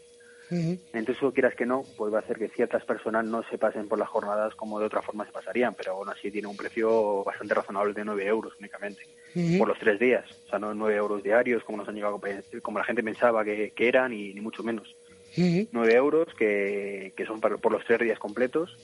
Entonces, 0.51 1.17
eso 1.17 1.33
quieras 1.33 1.55
que 1.55 1.65
no, 1.65 1.83
pues 1.97 2.13
va 2.13 2.19
a 2.19 2.21
hacer 2.21 2.37
que 2.37 2.49
ciertas 2.49 2.85
personas 2.85 3.25
no 3.25 3.43
se 3.45 3.57
pasen 3.57 3.89
por 3.89 3.99
las 3.99 4.11
jornadas 4.11 4.55
como 4.55 4.79
de 4.79 4.85
otra 4.85 5.01
forma 5.01 5.25
se 5.25 5.33
pasarían, 5.33 5.75
pero 5.75 5.93
aún 5.93 6.11
así 6.11 6.31
tiene 6.31 6.47
un 6.47 6.59
precio 6.59 7.25
bastante 7.25 7.55
razonable 7.55 7.95
de 7.95 8.05
9 8.05 8.27
euros 8.27 8.53
únicamente 8.59 9.03
por 9.59 9.69
los 9.69 9.79
tres 9.79 9.99
días. 9.99 10.25
O 10.47 10.51
sea, 10.51 10.59
no 10.59 10.75
9 10.75 10.97
euros 10.97 11.23
diarios 11.23 11.65
como 11.65 11.79
nos 11.79 11.89
han 11.89 11.95
llegado 11.95 12.21
como 12.63 12.79
la 12.79 12.85
gente 12.85 13.03
pensaba 13.03 13.45
que, 13.45 13.73
eran, 13.77 14.13
y 14.13 14.35
ni 14.35 14.41
mucho 14.41 14.63
menos. 14.63 14.95
9 15.37 15.95
euros 15.95 16.29
que, 16.37 17.13
que 17.17 17.27
son 17.27 17.41
por 17.41 17.73
los 17.73 17.85
tres 17.85 18.01
días 18.01 18.19
completos 18.19 18.77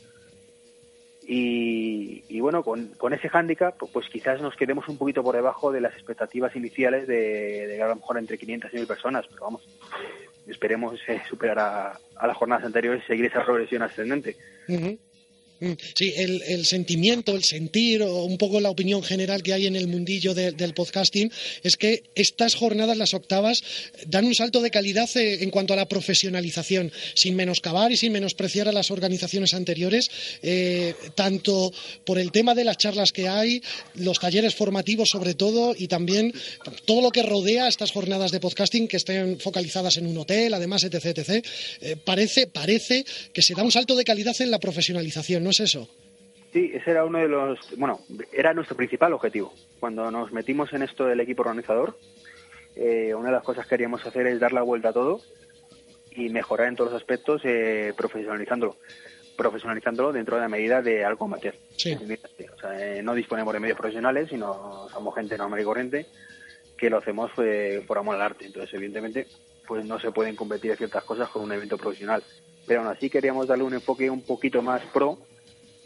y, 1.31 2.41
bueno, 2.41 2.63
con, 2.63 2.89
con 2.97 3.13
ese 3.13 3.29
hándicap, 3.29 3.77
pues, 3.93 4.09
quizás 4.09 4.41
nos 4.41 4.57
quedemos 4.57 4.89
un 4.89 4.97
poquito 4.97 5.23
por 5.23 5.35
debajo 5.37 5.71
de 5.71 5.83
las 5.83 5.93
expectativas 5.93 6.57
iniciales 6.57 7.07
de, 7.07 7.67
de 7.67 7.83
a 7.83 7.89
lo 7.89 7.97
mejor 7.97 8.17
entre 8.17 8.39
500 8.39 8.73
y 8.73 8.77
1000 8.77 8.87
personas, 8.87 9.27
pero 9.29 9.43
vamos, 9.43 9.69
esperemos 10.47 10.99
eh, 11.07 11.21
superar 11.29 11.59
a, 11.59 12.01
a, 12.17 12.27
las 12.27 12.35
jornadas 12.35 12.65
anteriores 12.65 13.03
y 13.05 13.09
seguir 13.09 13.27
esa 13.27 13.45
progresión 13.45 13.83
ascendente. 13.83 14.37
Sí, 15.95 16.13
el, 16.17 16.65
sentimiento, 16.65 17.35
el 17.35 17.45
sentir 17.45 18.03
o 18.03 18.25
un 18.25 18.39
poco 18.39 18.61
la 18.61 18.71
opinión 18.71 19.03
general 19.03 19.43
que 19.43 19.53
hay 19.53 19.67
en 19.67 19.77
el 19.77 19.89
mundillo 19.89 20.35
del 20.35 20.75
podcasting 20.75 21.31
es 21.63 21.77
que 21.77 22.05
estas 22.15 22.55
jornadas, 22.55 22.97
las 22.97 23.15
octavas, 23.15 23.63
dan 24.07 24.27
un 24.27 24.35
salto 24.35 24.61
de 24.61 24.71
calidad 24.71 25.09
eh, 25.17 25.43
en 25.43 25.51
cuanto 25.51 25.73
a 25.73 25.77
la 25.77 25.89
profesionalización, 25.89 26.93
sin 27.15 27.35
menoscabar 27.35 27.91
y 27.93 27.97
sin 27.97 28.13
menospreciar 28.13 28.69
a 28.69 28.73
las 28.73 28.91
organizaciones 28.91 29.55
anteriores, 29.55 30.11
eh, 30.43 30.95
tanto 31.15 31.73
por 32.05 32.19
el 32.19 32.33
tema 32.33 32.55
de 32.55 32.65
las 32.65 32.79
charlas 32.79 33.13
que 33.13 33.29
hay, 33.29 33.63
los 33.95 34.21
talleres 34.21 34.55
formativos 34.55 35.11
sobre 35.11 35.35
todo 35.35 35.75
y 35.77 35.89
también 35.89 36.33
todo 36.85 37.01
lo 37.01 37.11
que 37.11 37.23
rodea 37.23 37.69
estas 37.69 37.93
jornadas 37.93 38.31
de 38.31 38.41
podcasting 38.41 38.89
que 38.89 38.97
estén 38.97 39.41
focalizadas 39.41 39.97
en 39.97 40.07
un 40.07 40.19
hotel, 40.19 40.55
además, 40.55 40.85
etc. 40.85 41.07
etc. 41.07 41.47
Eh, 41.81 41.97
parece, 41.97 42.47
parece 42.47 43.05
que 43.33 43.43
se 43.43 43.55
da 43.55 43.63
un 43.63 43.73
salto 43.73 43.97
de 43.97 44.05
calidad 44.05 44.37
en 44.41 44.51
la 44.51 44.61
profesionalización 44.61 45.48
es 45.51 45.61
eso? 45.61 45.89
Sí, 46.53 46.71
ese 46.73 46.91
era 46.91 47.05
uno 47.05 47.19
de 47.19 47.29
los, 47.29 47.59
bueno, 47.77 48.01
era 48.33 48.55
nuestro 48.55 48.77
principal 48.77 49.13
objetivo. 49.13 49.53
Cuando 49.81 50.11
nos 50.11 50.33
metimos 50.33 50.73
en 50.73 50.83
esto 50.83 51.05
del 51.05 51.21
equipo 51.21 51.43
organizador, 51.43 51.99
eh, 52.75 53.15
una 53.15 53.29
de 53.29 53.35
las 53.35 53.45
cosas 53.45 53.67
que 53.67 53.71
queríamos 53.71 54.05
hacer 54.07 54.27
es 54.27 54.41
dar 54.41 54.53
la 54.53 54.63
vuelta 54.63 54.91
a 54.91 54.93
todo 54.93 55.21
y 56.13 56.31
mejorar 56.31 56.69
en 56.69 56.77
todos 56.77 56.93
los 56.93 57.01
aspectos 57.01 57.43
eh, 57.45 57.93
profesionalizándolo 57.97 58.77
profesionalizándolo 59.37 60.13
dentro 60.13 60.35
de 60.35 60.43
la 60.43 60.49
medida 60.49 60.83
de 60.83 61.05
algo 61.05 61.27
amateur. 61.27 61.55
Sí. 61.77 61.95
O 61.95 62.61
sea, 62.61 62.97
eh, 62.97 63.03
no 63.05 63.15
disponemos 63.15 63.55
de 63.55 63.61
medios 63.61 63.79
profesionales, 63.79 64.29
sino 64.31 64.89
somos 64.89 65.15
gente 65.15 65.39
normal 65.39 65.61
y 65.61 65.65
corriente 65.65 66.07
que 66.77 66.91
lo 66.91 66.99
hacemos 66.99 67.31
por 67.87 67.99
amor 67.99 68.17
al 68.17 68.23
arte. 68.23 68.47
Entonces, 68.47 68.75
evidentemente, 68.75 69.29
pues 69.65 69.85
no 69.85 70.01
se 70.01 70.11
pueden 70.11 70.35
competir 70.35 70.77
ciertas 70.77 71.05
cosas 71.05 71.29
con 71.29 71.43
un 71.43 71.53
evento 71.53 71.79
profesional. 71.79 72.25
Pero 72.67 72.81
aún 72.81 72.89
así 72.89 73.09
queríamos 73.09 73.47
darle 73.47 73.63
un 73.63 73.75
enfoque 73.75 74.11
un 74.11 74.23
poquito 74.23 74.61
más 74.61 74.83
pro 74.93 75.19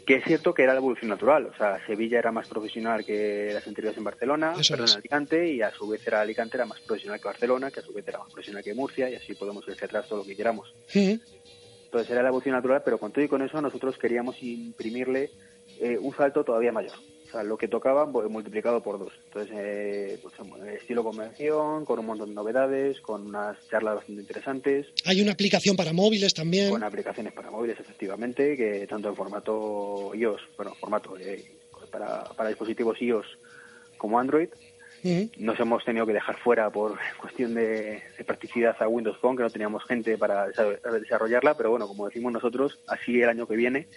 que 0.05 0.15
es 0.15 0.23
cierto 0.25 0.53
que 0.53 0.63
era 0.63 0.73
la 0.73 0.79
evolución 0.79 1.09
natural, 1.09 1.45
o 1.45 1.57
sea, 1.57 1.85
Sevilla 1.85 2.19
era 2.19 2.31
más 2.31 2.47
profesional 2.47 3.05
que 3.05 3.51
las 3.53 3.65
anteriores 3.67 3.97
en 3.97 4.03
Barcelona, 4.03 4.53
perdón, 4.69 4.87
en 4.89 4.97
Alicante, 4.97 5.51
y 5.51 5.61
a 5.61 5.71
su 5.71 5.87
vez 5.87 6.05
era 6.05 6.21
Alicante 6.21 6.57
era 6.57 6.65
más 6.65 6.79
profesional 6.81 7.19
que 7.19 7.27
Barcelona, 7.27 7.71
que 7.71 7.79
a 7.79 7.83
su 7.83 7.93
vez 7.93 8.07
era 8.07 8.19
más 8.19 8.27
profesional 8.27 8.63
que 8.63 8.73
Murcia, 8.73 9.09
y 9.09 9.15
así 9.15 9.33
podemos 9.33 9.65
ir 9.67 9.73
hacia 9.73 9.85
atrás 9.85 10.07
todo 10.07 10.19
lo 10.19 10.25
que 10.25 10.35
queramos. 10.35 10.73
Entonces 10.93 12.11
era 12.11 12.23
la 12.23 12.29
evolución 12.29 12.55
natural, 12.55 12.81
pero 12.83 12.97
con 12.97 13.11
todo 13.11 13.23
y 13.23 13.27
con 13.27 13.41
eso 13.41 13.61
nosotros 13.61 13.97
queríamos 13.97 14.41
imprimirle 14.41 15.31
eh, 15.79 15.97
un 15.99 16.15
salto 16.15 16.43
todavía 16.43 16.71
mayor 16.71 16.93
sea, 17.33 17.43
lo 17.43 17.57
que 17.57 17.67
tocaba 17.67 18.09
pues, 18.11 18.29
multiplicado 18.29 18.81
por 18.81 18.99
dos. 18.99 19.13
Entonces, 19.25 19.55
eh, 19.57 20.19
pues, 20.21 20.33
estilo 20.79 21.03
convención, 21.03 21.85
con 21.85 21.99
un 21.99 22.05
montón 22.05 22.29
de 22.29 22.35
novedades, 22.35 23.01
con 23.01 23.27
unas 23.27 23.57
charlas 23.69 23.95
bastante 23.95 24.21
interesantes. 24.21 24.87
Hay 25.05 25.21
una 25.21 25.33
aplicación 25.33 25.75
para 25.75 25.93
móviles 25.93 26.33
también. 26.33 26.69
Con 26.69 26.83
aplicaciones 26.83 27.33
para 27.33 27.51
móviles, 27.51 27.79
efectivamente, 27.79 28.55
que 28.55 28.87
tanto 28.87 29.09
en 29.09 29.15
formato 29.15 30.11
iOS, 30.13 30.41
bueno, 30.55 30.73
formato 30.75 31.17
eh, 31.17 31.43
para, 31.91 32.23
para 32.23 32.49
dispositivos 32.49 33.01
iOS 33.01 33.25
como 33.97 34.19
Android. 34.19 34.49
Nos 35.37 35.59
hemos 35.59 35.83
tenido 35.83 36.05
que 36.05 36.13
dejar 36.13 36.37
fuera 36.37 36.69
por 36.69 36.97
cuestión 37.19 37.53
de, 37.53 38.01
de, 38.17 38.23
practicidad 38.23 38.75
a 38.81 38.87
Windows 38.87 39.17
Phone, 39.19 39.35
que 39.35 39.43
no 39.43 39.49
teníamos 39.49 39.83
gente 39.83 40.17
para 40.17 40.47
desarrollarla, 40.47 41.57
pero 41.57 41.71
bueno, 41.71 41.87
como 41.87 42.05
decimos 42.05 42.31
nosotros, 42.31 42.79
así 42.87 43.21
el 43.21 43.27
año 43.27 43.45
que 43.45 43.57
viene 43.57 43.87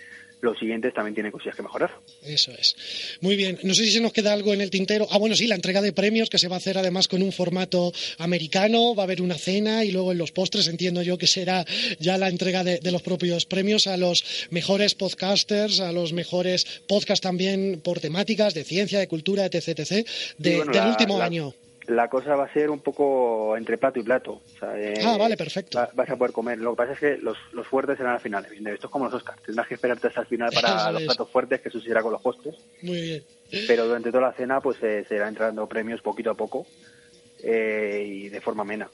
los 0.41 0.59
siguientes 0.59 0.93
también 0.93 1.15
tienen 1.15 1.33
cosillas 1.33 1.57
que 1.57 1.63
mejorar. 1.63 1.91
Eso 2.23 2.53
es. 2.53 2.77
Muy 3.21 3.37
bien. 3.37 3.59
No 3.63 3.75
sé 3.75 3.85
si 3.85 3.93
se 3.93 4.01
nos 4.01 4.13
queda 4.13 4.33
algo 4.33 4.53
en 4.53 4.61
el 4.61 4.71
tintero. 4.71 5.07
Ah, 5.11 5.19
bueno, 5.19 5.35
sí, 5.35 5.47
la 5.47 5.55
entrega 5.55 5.81
de 5.81 5.93
premios 5.93 6.29
que 6.29 6.39
se 6.39 6.49
va 6.49 6.57
a 6.57 6.59
hacer 6.59 6.79
además 6.79 7.09
con 7.09 7.23
un 7.23 7.33
formato 7.33 7.93
americano. 8.19 8.95
Va 8.95 9.03
a 9.03 9.05
haber 9.05 9.23
una 9.23 9.37
cena 9.37 9.85
y 9.85 9.93
luego 9.93 10.13
en 10.13 10.19
los 10.19 10.33
postres 10.33 10.69
entiendo 10.69 11.03
yo 11.03 11.19
que 11.19 11.27
será 11.27 11.65
ya 11.99 12.19
la 12.19 12.29
entrega 12.29 12.65
de, 12.65 12.81
los 12.91 13.03
propios 13.03 13.47
premios 13.47 13.87
a 13.87 13.97
los 13.97 14.49
mejores 14.51 14.95
podcasters, 14.95 15.81
a 15.81 15.93
los 15.93 16.13
mejores 16.13 16.83
podcasts 16.87 17.23
también 17.23 17.81
por 17.83 18.01
temáticas 18.01 18.55
de 18.55 18.65
ciencia, 18.65 18.99
de 18.99 19.09
cultura, 19.09 19.47
etc. 19.47 19.69
etc. 19.69 20.07
del 20.39 20.61
último 20.87 21.21
año 21.21 21.55
la 21.89 22.09
cosa 22.09 22.35
va 22.35 22.45
a 22.45 22.53
ser 22.53 22.71
un 22.71 22.81
poco 22.81 23.57
entre 23.57 23.79
plato 23.79 23.99
y 23.99 24.03
plato. 24.03 24.43
Eh, 24.75 25.03
ah, 25.05 25.17
vale, 25.19 25.37
perfecto. 25.37 25.79
vas 25.95 26.11
a 26.11 26.17
poder 26.17 26.33
comer. 26.33 26.59
Lo 26.59 26.73
que 26.73 26.77
pasa 26.77 26.93
es 26.93 26.99
que 26.99 27.17
los, 27.19 27.37
los 27.53 27.67
fuertes 27.67 27.97
serán 27.97 28.15
al 28.15 28.21
final. 28.21 28.45
Esto 28.45 28.87
es 28.87 28.91
como 28.91 29.07
los 29.07 29.15
Oscars. 29.15 29.43
Tendrás 29.43 29.67
que 29.69 29.75
esperarte 29.75 30.09
hasta 30.09 30.21
el 30.23 30.27
final 30.27 30.51
para 30.53 30.91
los 30.93 31.03
platos 31.03 31.31
fuertes, 31.31 31.61
que 31.61 31.71
será 31.71 32.03
con 32.03 32.13
los 32.13 32.23
postres. 32.23 32.57
Muy 32.83 33.01
bien. 33.01 33.25
Pero 33.67 33.87
durante 33.87 34.11
toda 34.11 34.29
la 34.29 34.33
cena, 34.33 34.61
pues 34.61 34.83
eh, 34.83 35.05
se 35.09 35.15
irán 35.15 35.29
entrando 35.29 35.69
premios 35.69 36.03
poquito 36.03 36.31
a 36.31 36.35
poco 36.35 36.67
eh, 37.43 38.05
y 38.07 38.29
de 38.29 38.41
forma 38.41 38.63
amena. 38.63 38.91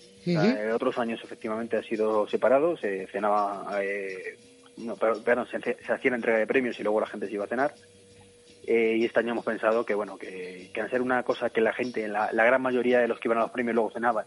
otros 0.75 0.99
años, 0.99 1.21
efectivamente, 1.25 1.77
ha 1.77 1.83
sido 1.83 2.29
separado. 2.29 2.77
Se 2.77 3.07
cenaba. 3.07 3.79
no, 4.77 4.97
perdón, 4.97 5.47
se, 5.51 5.61
se 5.61 5.93
hacía 5.93 6.11
la 6.11 6.17
entrega 6.17 6.39
de 6.39 6.47
premios 6.47 6.79
y 6.79 6.83
luego 6.83 7.01
la 7.01 7.07
gente 7.07 7.27
se 7.27 7.33
iba 7.33 7.45
a 7.45 7.49
cenar. 7.49 7.75
Eh, 8.65 8.97
y 8.99 9.05
este 9.05 9.21
año 9.21 9.33
hemos 9.33 9.45
pensado 9.45 9.85
que, 9.85 9.95
bueno, 9.95 10.17
que, 10.17 10.71
que 10.73 10.81
al 10.81 10.91
ser 10.91 11.03
una 11.03 11.23
cosa 11.25 11.51
que 11.51 11.61
la 11.61 11.73
gente, 11.73 12.07
la, 12.07 12.31
gran 12.33 12.63
mayoría 12.63 13.01
de 13.01 13.09
los 13.09 13.19
que 13.19 13.29
iban 13.29 13.39
a 13.39 13.43
los 13.43 13.51
premios 13.51 13.75
luego 13.75 13.91
cenaban, 13.91 14.25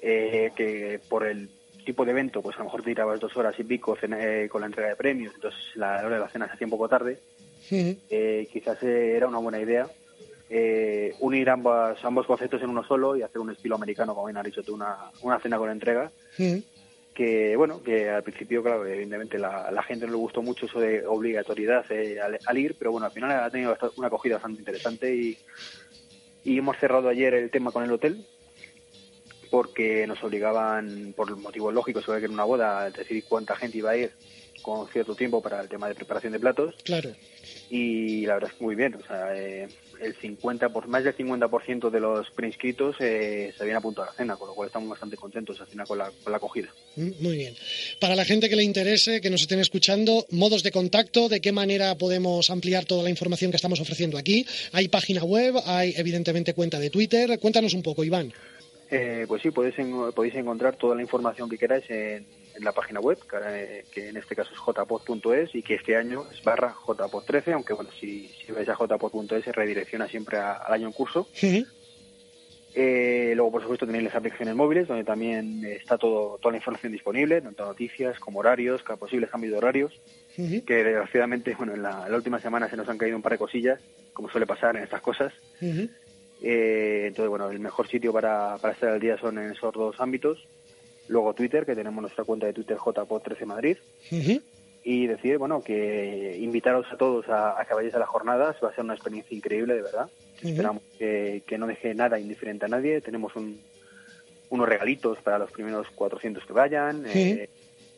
eh, 0.00 0.52
que 0.54 1.00
por 1.08 1.26
el 1.26 1.50
tipo 1.84 2.04
de 2.04 2.12
evento, 2.12 2.40
pues 2.40 2.54
a 2.56 2.60
lo 2.60 2.66
mejor 2.66 2.82
te 2.82 2.90
tirabas 2.90 3.18
dos 3.18 3.36
horas 3.36 3.58
y 3.58 3.64
pico 3.64 3.96
eh, 4.00 4.48
con 4.50 4.60
la 4.60 4.68
entrega 4.68 4.90
de 4.90 4.96
premios, 4.96 5.34
entonces 5.34 5.60
la 5.74 6.04
hora 6.04 6.16
de 6.16 6.20
la 6.20 6.28
cena 6.28 6.46
se 6.46 6.52
hacía 6.52 6.66
un 6.66 6.70
poco 6.70 6.88
tarde, 6.88 7.18
quizás 7.68 8.82
era 8.82 9.26
una 9.26 9.38
buena 9.38 9.60
idea 9.60 9.88
unir 11.20 11.48
ambas, 11.48 12.04
ambos 12.04 12.26
conceptos 12.26 12.62
en 12.62 12.70
uno 12.70 12.84
solo 12.84 13.16
y 13.16 13.22
hacer 13.22 13.40
un 13.40 13.50
estilo 13.50 13.74
americano, 13.74 14.14
como 14.14 14.26
bien 14.26 14.36
has 14.36 14.44
dicho 14.44 14.62
tú, 14.62 14.74
una, 14.74 14.96
una 15.22 15.40
cena 15.40 15.58
con 15.58 15.70
entrega 15.70 16.12
que 17.14 17.56
bueno, 17.56 17.82
que 17.82 18.08
al 18.08 18.22
principio, 18.22 18.62
claro, 18.62 18.86
evidentemente 18.86 19.38
la, 19.38 19.70
la 19.70 19.82
gente 19.82 20.06
no 20.06 20.12
le 20.12 20.18
gustó 20.18 20.42
mucho 20.42 20.66
eso 20.66 20.80
de 20.80 21.06
obligatoriedad 21.06 21.84
eh, 21.90 22.18
al, 22.20 22.58
ir, 22.58 22.76
pero 22.78 22.92
bueno, 22.92 23.06
al 23.06 23.12
final 23.12 23.30
ha 23.30 23.50
tenido 23.50 23.76
una 23.96 24.06
acogida 24.06 24.34
bastante 24.34 24.60
interesante 24.60 25.14
y, 25.14 25.38
y 26.44 26.58
hemos 26.58 26.78
cerrado 26.78 27.08
ayer 27.08 27.34
el 27.34 27.50
tema 27.50 27.70
con 27.70 27.84
el 27.84 27.92
hotel 27.92 28.26
porque 29.52 30.06
nos 30.06 30.24
obligaban, 30.24 31.12
por 31.14 31.36
motivos 31.36 31.74
lógicos, 31.74 32.04
sobre 32.04 32.20
que 32.20 32.24
era 32.24 32.32
una 32.32 32.44
boda, 32.44 32.80
a 32.80 32.90
decidir 32.90 33.24
cuánta 33.28 33.54
gente 33.54 33.76
iba 33.78 33.90
a 33.90 33.96
ir 33.98 34.10
con 34.62 34.88
cierto 34.88 35.14
tiempo 35.14 35.42
para 35.42 35.60
el 35.60 35.68
tema 35.68 35.88
de 35.88 35.94
preparación 35.94 36.32
de 36.32 36.40
platos. 36.40 36.74
Claro. 36.84 37.10
Y 37.68 38.24
la 38.24 38.34
verdad 38.34 38.50
es 38.50 38.56
que 38.56 38.64
muy 38.64 38.74
bien, 38.74 38.94
o 38.94 39.06
sea, 39.06 39.36
eh, 39.36 39.68
el 40.02 40.14
50 40.14 40.68
por 40.70 40.88
más 40.88 41.04
del 41.04 41.16
50% 41.16 41.90
de 41.90 42.00
los 42.00 42.30
preinscritos 42.30 42.96
eh, 43.00 43.52
se 43.56 43.62
habían 43.62 43.78
apuntado 43.78 44.08
a 44.08 44.10
la 44.10 44.16
cena, 44.16 44.36
con 44.36 44.48
lo 44.48 44.54
cual 44.54 44.66
estamos 44.66 44.88
bastante 44.88 45.16
contentos 45.16 45.60
al 45.60 45.66
final 45.66 45.86
con 45.86 45.98
la, 45.98 46.10
con 46.22 46.30
la 46.30 46.36
acogida. 46.36 46.68
Mm, 46.96 47.10
muy 47.20 47.36
bien. 47.36 47.54
Para 48.00 48.16
la 48.16 48.24
gente 48.24 48.48
que 48.48 48.56
le 48.56 48.62
interese, 48.62 49.20
que 49.20 49.30
nos 49.30 49.42
estén 49.42 49.60
escuchando, 49.60 50.26
modos 50.30 50.62
de 50.62 50.72
contacto, 50.72 51.28
de 51.28 51.40
qué 51.40 51.52
manera 51.52 51.96
podemos 51.96 52.50
ampliar 52.50 52.84
toda 52.84 53.02
la 53.02 53.10
información 53.10 53.50
que 53.50 53.56
estamos 53.56 53.80
ofreciendo 53.80 54.18
aquí. 54.18 54.46
Hay 54.72 54.88
página 54.88 55.24
web, 55.24 55.54
hay 55.64 55.94
evidentemente 55.96 56.54
cuenta 56.54 56.78
de 56.78 56.90
Twitter. 56.90 57.38
Cuéntanos 57.38 57.74
un 57.74 57.82
poco, 57.82 58.04
Iván. 58.04 58.32
Eh, 58.90 59.24
pues 59.26 59.40
sí, 59.40 59.50
podéis, 59.50 59.74
podéis 60.14 60.34
encontrar 60.34 60.76
toda 60.76 60.94
la 60.94 61.02
información 61.02 61.48
que 61.48 61.56
queráis 61.56 61.88
en, 61.88 62.26
la 62.60 62.72
página 62.72 63.00
web, 63.00 63.18
que, 63.92 64.08
en 64.08 64.16
este 64.16 64.36
caso 64.36 64.52
es 64.52 64.58
jpod.es 64.58 65.54
y 65.54 65.62
que 65.62 65.74
este 65.74 65.96
año 65.96 66.24
es 66.30 66.42
barra 66.42 66.74
jpod13, 66.74 67.52
aunque 67.52 67.72
bueno, 67.72 67.90
si, 67.98 68.28
si 68.28 68.52
vais 68.52 68.68
a 68.68 68.76
jpod.es 68.76 69.44
se 69.44 69.52
redirecciona 69.52 70.08
siempre 70.08 70.38
al 70.38 70.72
año 70.72 70.86
en 70.86 70.92
curso. 70.92 71.28
Eh, 72.74 73.32
luego, 73.34 73.52
por 73.52 73.62
supuesto, 73.62 73.86
tenéis 73.86 74.04
las 74.04 74.14
aplicaciones 74.14 74.54
móviles, 74.54 74.88
donde 74.88 75.04
también 75.04 75.62
está 75.64 75.98
todo, 75.98 76.38
toda 76.38 76.52
la 76.52 76.58
información 76.58 76.92
disponible, 76.92 77.42
tanto 77.42 77.66
noticias 77.66 78.18
como 78.18 78.40
horarios, 78.40 78.82
posibles 78.98 79.30
cambios 79.30 79.52
de 79.52 79.58
horarios, 79.58 80.00
que 80.34 80.74
desgraciadamente, 80.74 81.54
bueno, 81.54 81.74
en 81.74 81.82
la, 81.82 82.06
última 82.10 82.40
semana 82.40 82.70
se 82.70 82.76
nos 82.76 82.88
han 82.88 82.96
caído 82.96 83.16
un 83.16 83.22
par 83.22 83.32
de 83.32 83.38
cosillas, 83.38 83.80
como 84.14 84.30
suele 84.30 84.46
pasar 84.46 84.76
en 84.76 84.84
estas 84.84 85.02
cosas. 85.02 85.34
Eh, 85.60 87.04
entonces, 87.08 87.28
bueno, 87.28 87.50
el 87.50 87.60
mejor 87.60 87.88
sitio 87.88 88.12
para, 88.12 88.56
para 88.58 88.72
estar 88.72 88.88
al 88.88 89.00
día 89.00 89.18
son 89.18 89.38
en 89.38 89.52
esos 89.52 89.72
dos 89.74 89.96
ámbitos. 90.00 90.38
Luego 91.12 91.34
Twitter, 91.34 91.66
que 91.66 91.74
tenemos 91.74 92.00
nuestra 92.00 92.24
cuenta 92.24 92.46
de 92.46 92.54
Twitter 92.54 92.78
JPO13 92.78 93.44
Madrid. 93.44 93.76
Y 94.84 95.06
decir, 95.06 95.36
bueno, 95.36 95.62
que 95.62 96.36
invitaros 96.40 96.86
a 96.90 96.96
todos 96.96 97.26
a, 97.28 97.62
que 97.68 97.74
vayáis 97.74 97.94
a 97.94 97.98
las 97.98 98.08
jornadas, 98.08 98.56
va 98.64 98.70
a 98.70 98.74
ser 98.74 98.82
una 98.82 98.94
experiencia 98.94 99.36
increíble, 99.36 99.74
de 99.74 99.82
verdad. 99.82 100.08
Esperamos 100.42 100.82
que, 100.98 101.44
no 101.58 101.66
deje 101.66 101.94
nada 101.94 102.18
indiferente 102.18 102.64
a 102.64 102.68
nadie. 102.68 103.02
Tenemos 103.02 103.34
unos 103.36 104.68
regalitos 104.68 105.18
para 105.18 105.38
los 105.38 105.52
primeros 105.52 105.86
400 105.90 106.44
que 106.46 106.52
vayan. 106.54 107.04
Eh, 107.06 107.48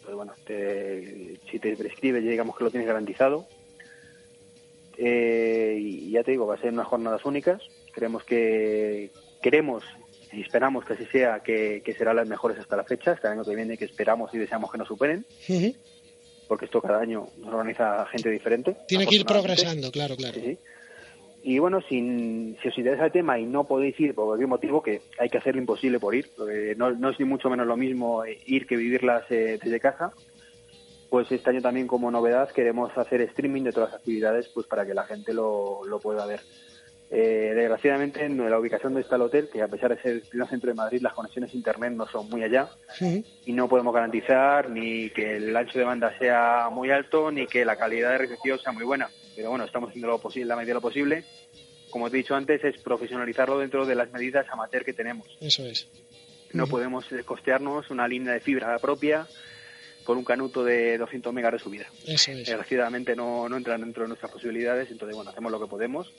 pues 0.02 0.16
bueno, 0.16 0.32
si 0.44 1.58
te 1.60 1.76
prescribe, 1.76 2.20
digamos 2.20 2.58
que 2.58 2.64
lo 2.64 2.70
tienes 2.70 2.88
garantizado. 2.88 3.46
Eh, 4.98 5.78
y 5.80 6.10
ya 6.10 6.24
te 6.24 6.32
digo, 6.32 6.46
va 6.48 6.56
a 6.56 6.60
ser 6.60 6.72
unas 6.72 6.88
jornadas 6.88 7.24
únicas. 7.24 7.62
Creemos 7.92 8.24
que 8.24 9.10
queremos 9.40 9.84
y 10.34 10.42
esperamos 10.42 10.84
que 10.84 10.94
así 10.94 11.06
sea, 11.06 11.40
que, 11.40 11.82
serán 11.96 12.16
las 12.16 12.28
mejores 12.28 12.58
hasta 12.58 12.76
la 12.76 12.84
fecha, 12.84 13.12
este 13.12 13.28
año 13.28 13.44
que 13.44 13.54
viene, 13.54 13.78
que 13.78 13.84
esperamos 13.84 14.32
y 14.34 14.38
deseamos 14.38 14.70
que 14.70 14.78
nos 14.78 14.88
superen. 14.88 15.24
Porque 16.48 16.66
esto 16.66 16.82
cada 16.82 17.00
año 17.00 17.28
nos 17.38 17.54
organiza 17.54 18.04
gente 18.06 18.30
diferente. 18.30 18.76
Tiene 18.88 19.06
que 19.06 19.16
ir 19.16 19.24
progresando, 19.24 19.90
claro, 19.90 20.16
claro. 20.16 20.38
Y 21.42 21.58
bueno, 21.58 21.80
sin, 21.88 22.56
si 22.62 22.68
os 22.68 22.78
interesa 22.78 23.04
el 23.04 23.12
tema 23.12 23.38
y 23.38 23.44
no 23.44 23.64
podéis 23.64 23.98
ir 24.00 24.14
por 24.14 24.26
cualquier 24.26 24.48
motivo, 24.48 24.82
que 24.82 25.02
hay 25.18 25.28
que 25.28 25.38
hacer 25.38 25.54
lo 25.54 25.60
imposible 25.60 26.00
por 26.00 26.14
ir, 26.14 26.30
porque 26.36 26.74
no, 26.76 26.90
no 26.90 27.10
es 27.10 27.20
ni 27.20 27.26
mucho 27.26 27.50
menos 27.50 27.66
lo 27.66 27.76
mismo 27.76 28.24
ir 28.46 28.66
que 28.66 28.76
vivirlas 28.76 29.24
eh, 29.30 29.58
desde 29.62 29.78
casa, 29.78 30.12
pues 31.10 31.30
este 31.30 31.50
año 31.50 31.60
también 31.60 31.86
como 31.86 32.10
novedad 32.10 32.50
queremos 32.50 32.96
hacer 32.96 33.20
streaming 33.20 33.62
de 33.62 33.72
todas 33.72 33.90
las 33.90 34.00
actividades 34.00 34.48
pues 34.48 34.66
para 34.66 34.86
que 34.86 34.94
la 34.94 35.04
gente 35.04 35.34
lo, 35.34 35.84
lo 35.84 36.00
pueda 36.00 36.24
ver. 36.26 36.40
Eh, 37.10 37.52
desgraciadamente, 37.54 38.24
en 38.24 38.38
la 38.50 38.58
ubicación 38.58 38.92
donde 38.92 39.02
está 39.02 39.16
el 39.16 39.22
hotel, 39.22 39.48
que 39.52 39.62
a 39.62 39.68
pesar 39.68 39.94
de 39.94 40.02
ser 40.02 40.12
el 40.12 40.22
primer 40.22 40.48
centro 40.48 40.70
de 40.70 40.74
Madrid, 40.74 41.00
las 41.00 41.12
conexiones 41.12 41.52
a 41.52 41.56
internet 41.56 41.92
no 41.92 42.08
son 42.08 42.28
muy 42.28 42.42
allá 42.42 42.68
y 43.44 43.52
no 43.52 43.68
podemos 43.68 43.94
garantizar 43.94 44.70
ni 44.70 45.10
que 45.10 45.36
el 45.36 45.56
ancho 45.56 45.78
de 45.78 45.84
banda 45.84 46.16
sea 46.18 46.68
muy 46.72 46.90
alto 46.90 47.30
ni 47.30 47.46
que 47.46 47.64
la 47.64 47.76
calidad 47.76 48.10
de 48.12 48.18
recepción 48.18 48.58
sea 48.58 48.72
muy 48.72 48.84
buena. 48.84 49.10
Pero 49.36 49.50
bueno, 49.50 49.64
estamos 49.64 49.90
haciendo 49.90 50.08
lo 50.08 50.20
posible, 50.20 50.48
la 50.48 50.56
medida 50.56 50.70
de 50.70 50.74
lo 50.74 50.80
posible. 50.80 51.24
Como 51.90 52.10
te 52.10 52.16
he 52.16 52.18
dicho 52.18 52.34
antes, 52.34 52.64
es 52.64 52.78
profesionalizarlo 52.78 53.58
dentro 53.58 53.86
de 53.86 53.94
las 53.94 54.10
medidas 54.10 54.46
amateur 54.50 54.84
que 54.84 54.92
tenemos. 54.92 55.28
Eso 55.40 55.64
es. 55.64 55.86
No 56.52 56.66
podemos 56.66 57.10
eh, 57.12 57.22
costearnos 57.24 57.90
una 57.90 58.08
línea 58.08 58.32
de 58.32 58.40
fibra 58.40 58.76
propia 58.78 59.26
con 60.04 60.18
un 60.18 60.24
canuto 60.24 60.64
de 60.64 60.98
200 60.98 61.32
megas 61.32 61.52
de 61.52 61.58
subida. 61.58 61.86
Eso 62.06 62.32
es. 62.32 62.38
Desgraciadamente 62.38 63.14
no, 63.14 63.48
no 63.48 63.56
entran 63.56 63.80
dentro 63.80 64.02
de 64.02 64.08
nuestras 64.08 64.32
posibilidades, 64.32 64.90
entonces 64.90 65.14
bueno, 65.14 65.30
hacemos 65.30 65.50
lo 65.52 65.60
que 65.60 65.66
podemos 65.66 66.12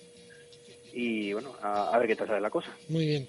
y 0.95 1.33
bueno, 1.33 1.53
a, 1.61 1.97
ver 1.99 2.07
qué 2.07 2.15
tal 2.15 2.27
sale 2.27 2.39
la 2.39 2.49
cosa. 2.49 2.69
Muy 2.87 3.05
bien. 3.05 3.27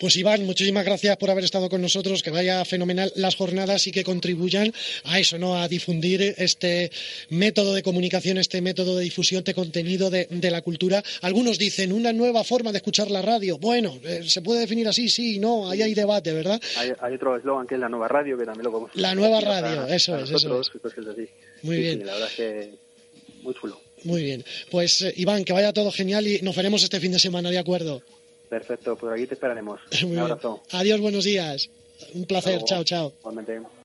Pues 0.00 0.16
Iván, 0.16 0.46
muchísimas 0.46 0.82
gracias 0.82 1.18
por 1.18 1.30
haber 1.30 1.44
estado 1.44 1.68
con 1.68 1.82
nosotros, 1.82 2.22
que 2.22 2.30
vaya 2.30 2.64
fenomenal 2.64 3.12
las 3.16 3.36
jornadas 3.36 3.86
y 3.86 3.92
que 3.92 4.02
contribuyan 4.02 4.72
a 5.04 5.18
eso, 5.20 5.38
¿no? 5.38 5.60
A 5.60 5.68
difundir 5.68 6.22
este 6.38 6.90
método 7.28 7.74
de 7.74 7.82
comunicación, 7.82 8.38
este 8.38 8.62
método 8.62 8.96
de 8.96 9.04
difusión 9.04 9.44
de 9.44 9.52
contenido 9.52 10.08
de, 10.08 10.50
la 10.50 10.62
cultura. 10.62 11.02
Algunos 11.20 11.58
dicen 11.58 11.92
una 11.92 12.14
nueva 12.14 12.44
forma 12.44 12.72
de 12.72 12.78
escuchar 12.78 13.10
la 13.10 13.20
radio. 13.20 13.58
Bueno, 13.58 13.98
eh, 14.04 14.22
se 14.26 14.40
puede 14.40 14.60
definir 14.60 14.88
así, 14.88 15.10
sí, 15.10 15.38
no, 15.38 15.68
ahí 15.68 15.82
hay 15.82 15.92
debate, 15.92 16.32
¿verdad? 16.32 16.60
Hay, 16.78 17.14
otro 17.14 17.36
eslogan 17.36 17.66
que 17.66 17.74
es 17.74 17.80
la 17.80 17.90
nueva 17.90 18.08
radio, 18.08 18.38
que 18.38 18.46
también 18.46 18.64
lo 18.64 18.70
podemos... 18.70 18.90
La 18.94 19.14
nueva 19.14 19.40
radio, 19.40 19.86
eso 19.86 20.18
es, 20.18 20.30
eso 20.30 20.60
es. 20.60 20.70
Muy 21.62 21.76
bien. 21.76 22.06
la 22.06 22.14
verdad 22.14 22.28
es 22.28 22.36
que 22.36 22.74
muy 23.42 23.54
chulo. 23.54 23.91
Muy 24.04 24.22
bien. 24.22 24.44
Pues 24.70 25.02
eh, 25.02 25.12
Iván, 25.16 25.44
que 25.44 25.52
vaya 25.52 25.72
todo 25.72 25.90
genial 25.90 26.26
y 26.26 26.40
nos 26.42 26.56
veremos 26.56 26.82
este 26.82 27.00
fin 27.00 27.12
de 27.12 27.18
semana, 27.18 27.50
¿de 27.50 27.58
acuerdo? 27.58 28.02
Perfecto, 28.48 28.96
por 28.96 29.12
aquí 29.12 29.26
te 29.26 29.34
esperaremos. 29.34 29.80
Un 30.04 30.18
abrazo. 30.18 30.62
Adiós, 30.72 31.00
buenos 31.00 31.24
días. 31.24 31.70
Un 32.14 32.24
placer, 32.26 32.62
chao, 32.64 32.84
chao. 32.84 33.12
Igualmente. 33.20 33.81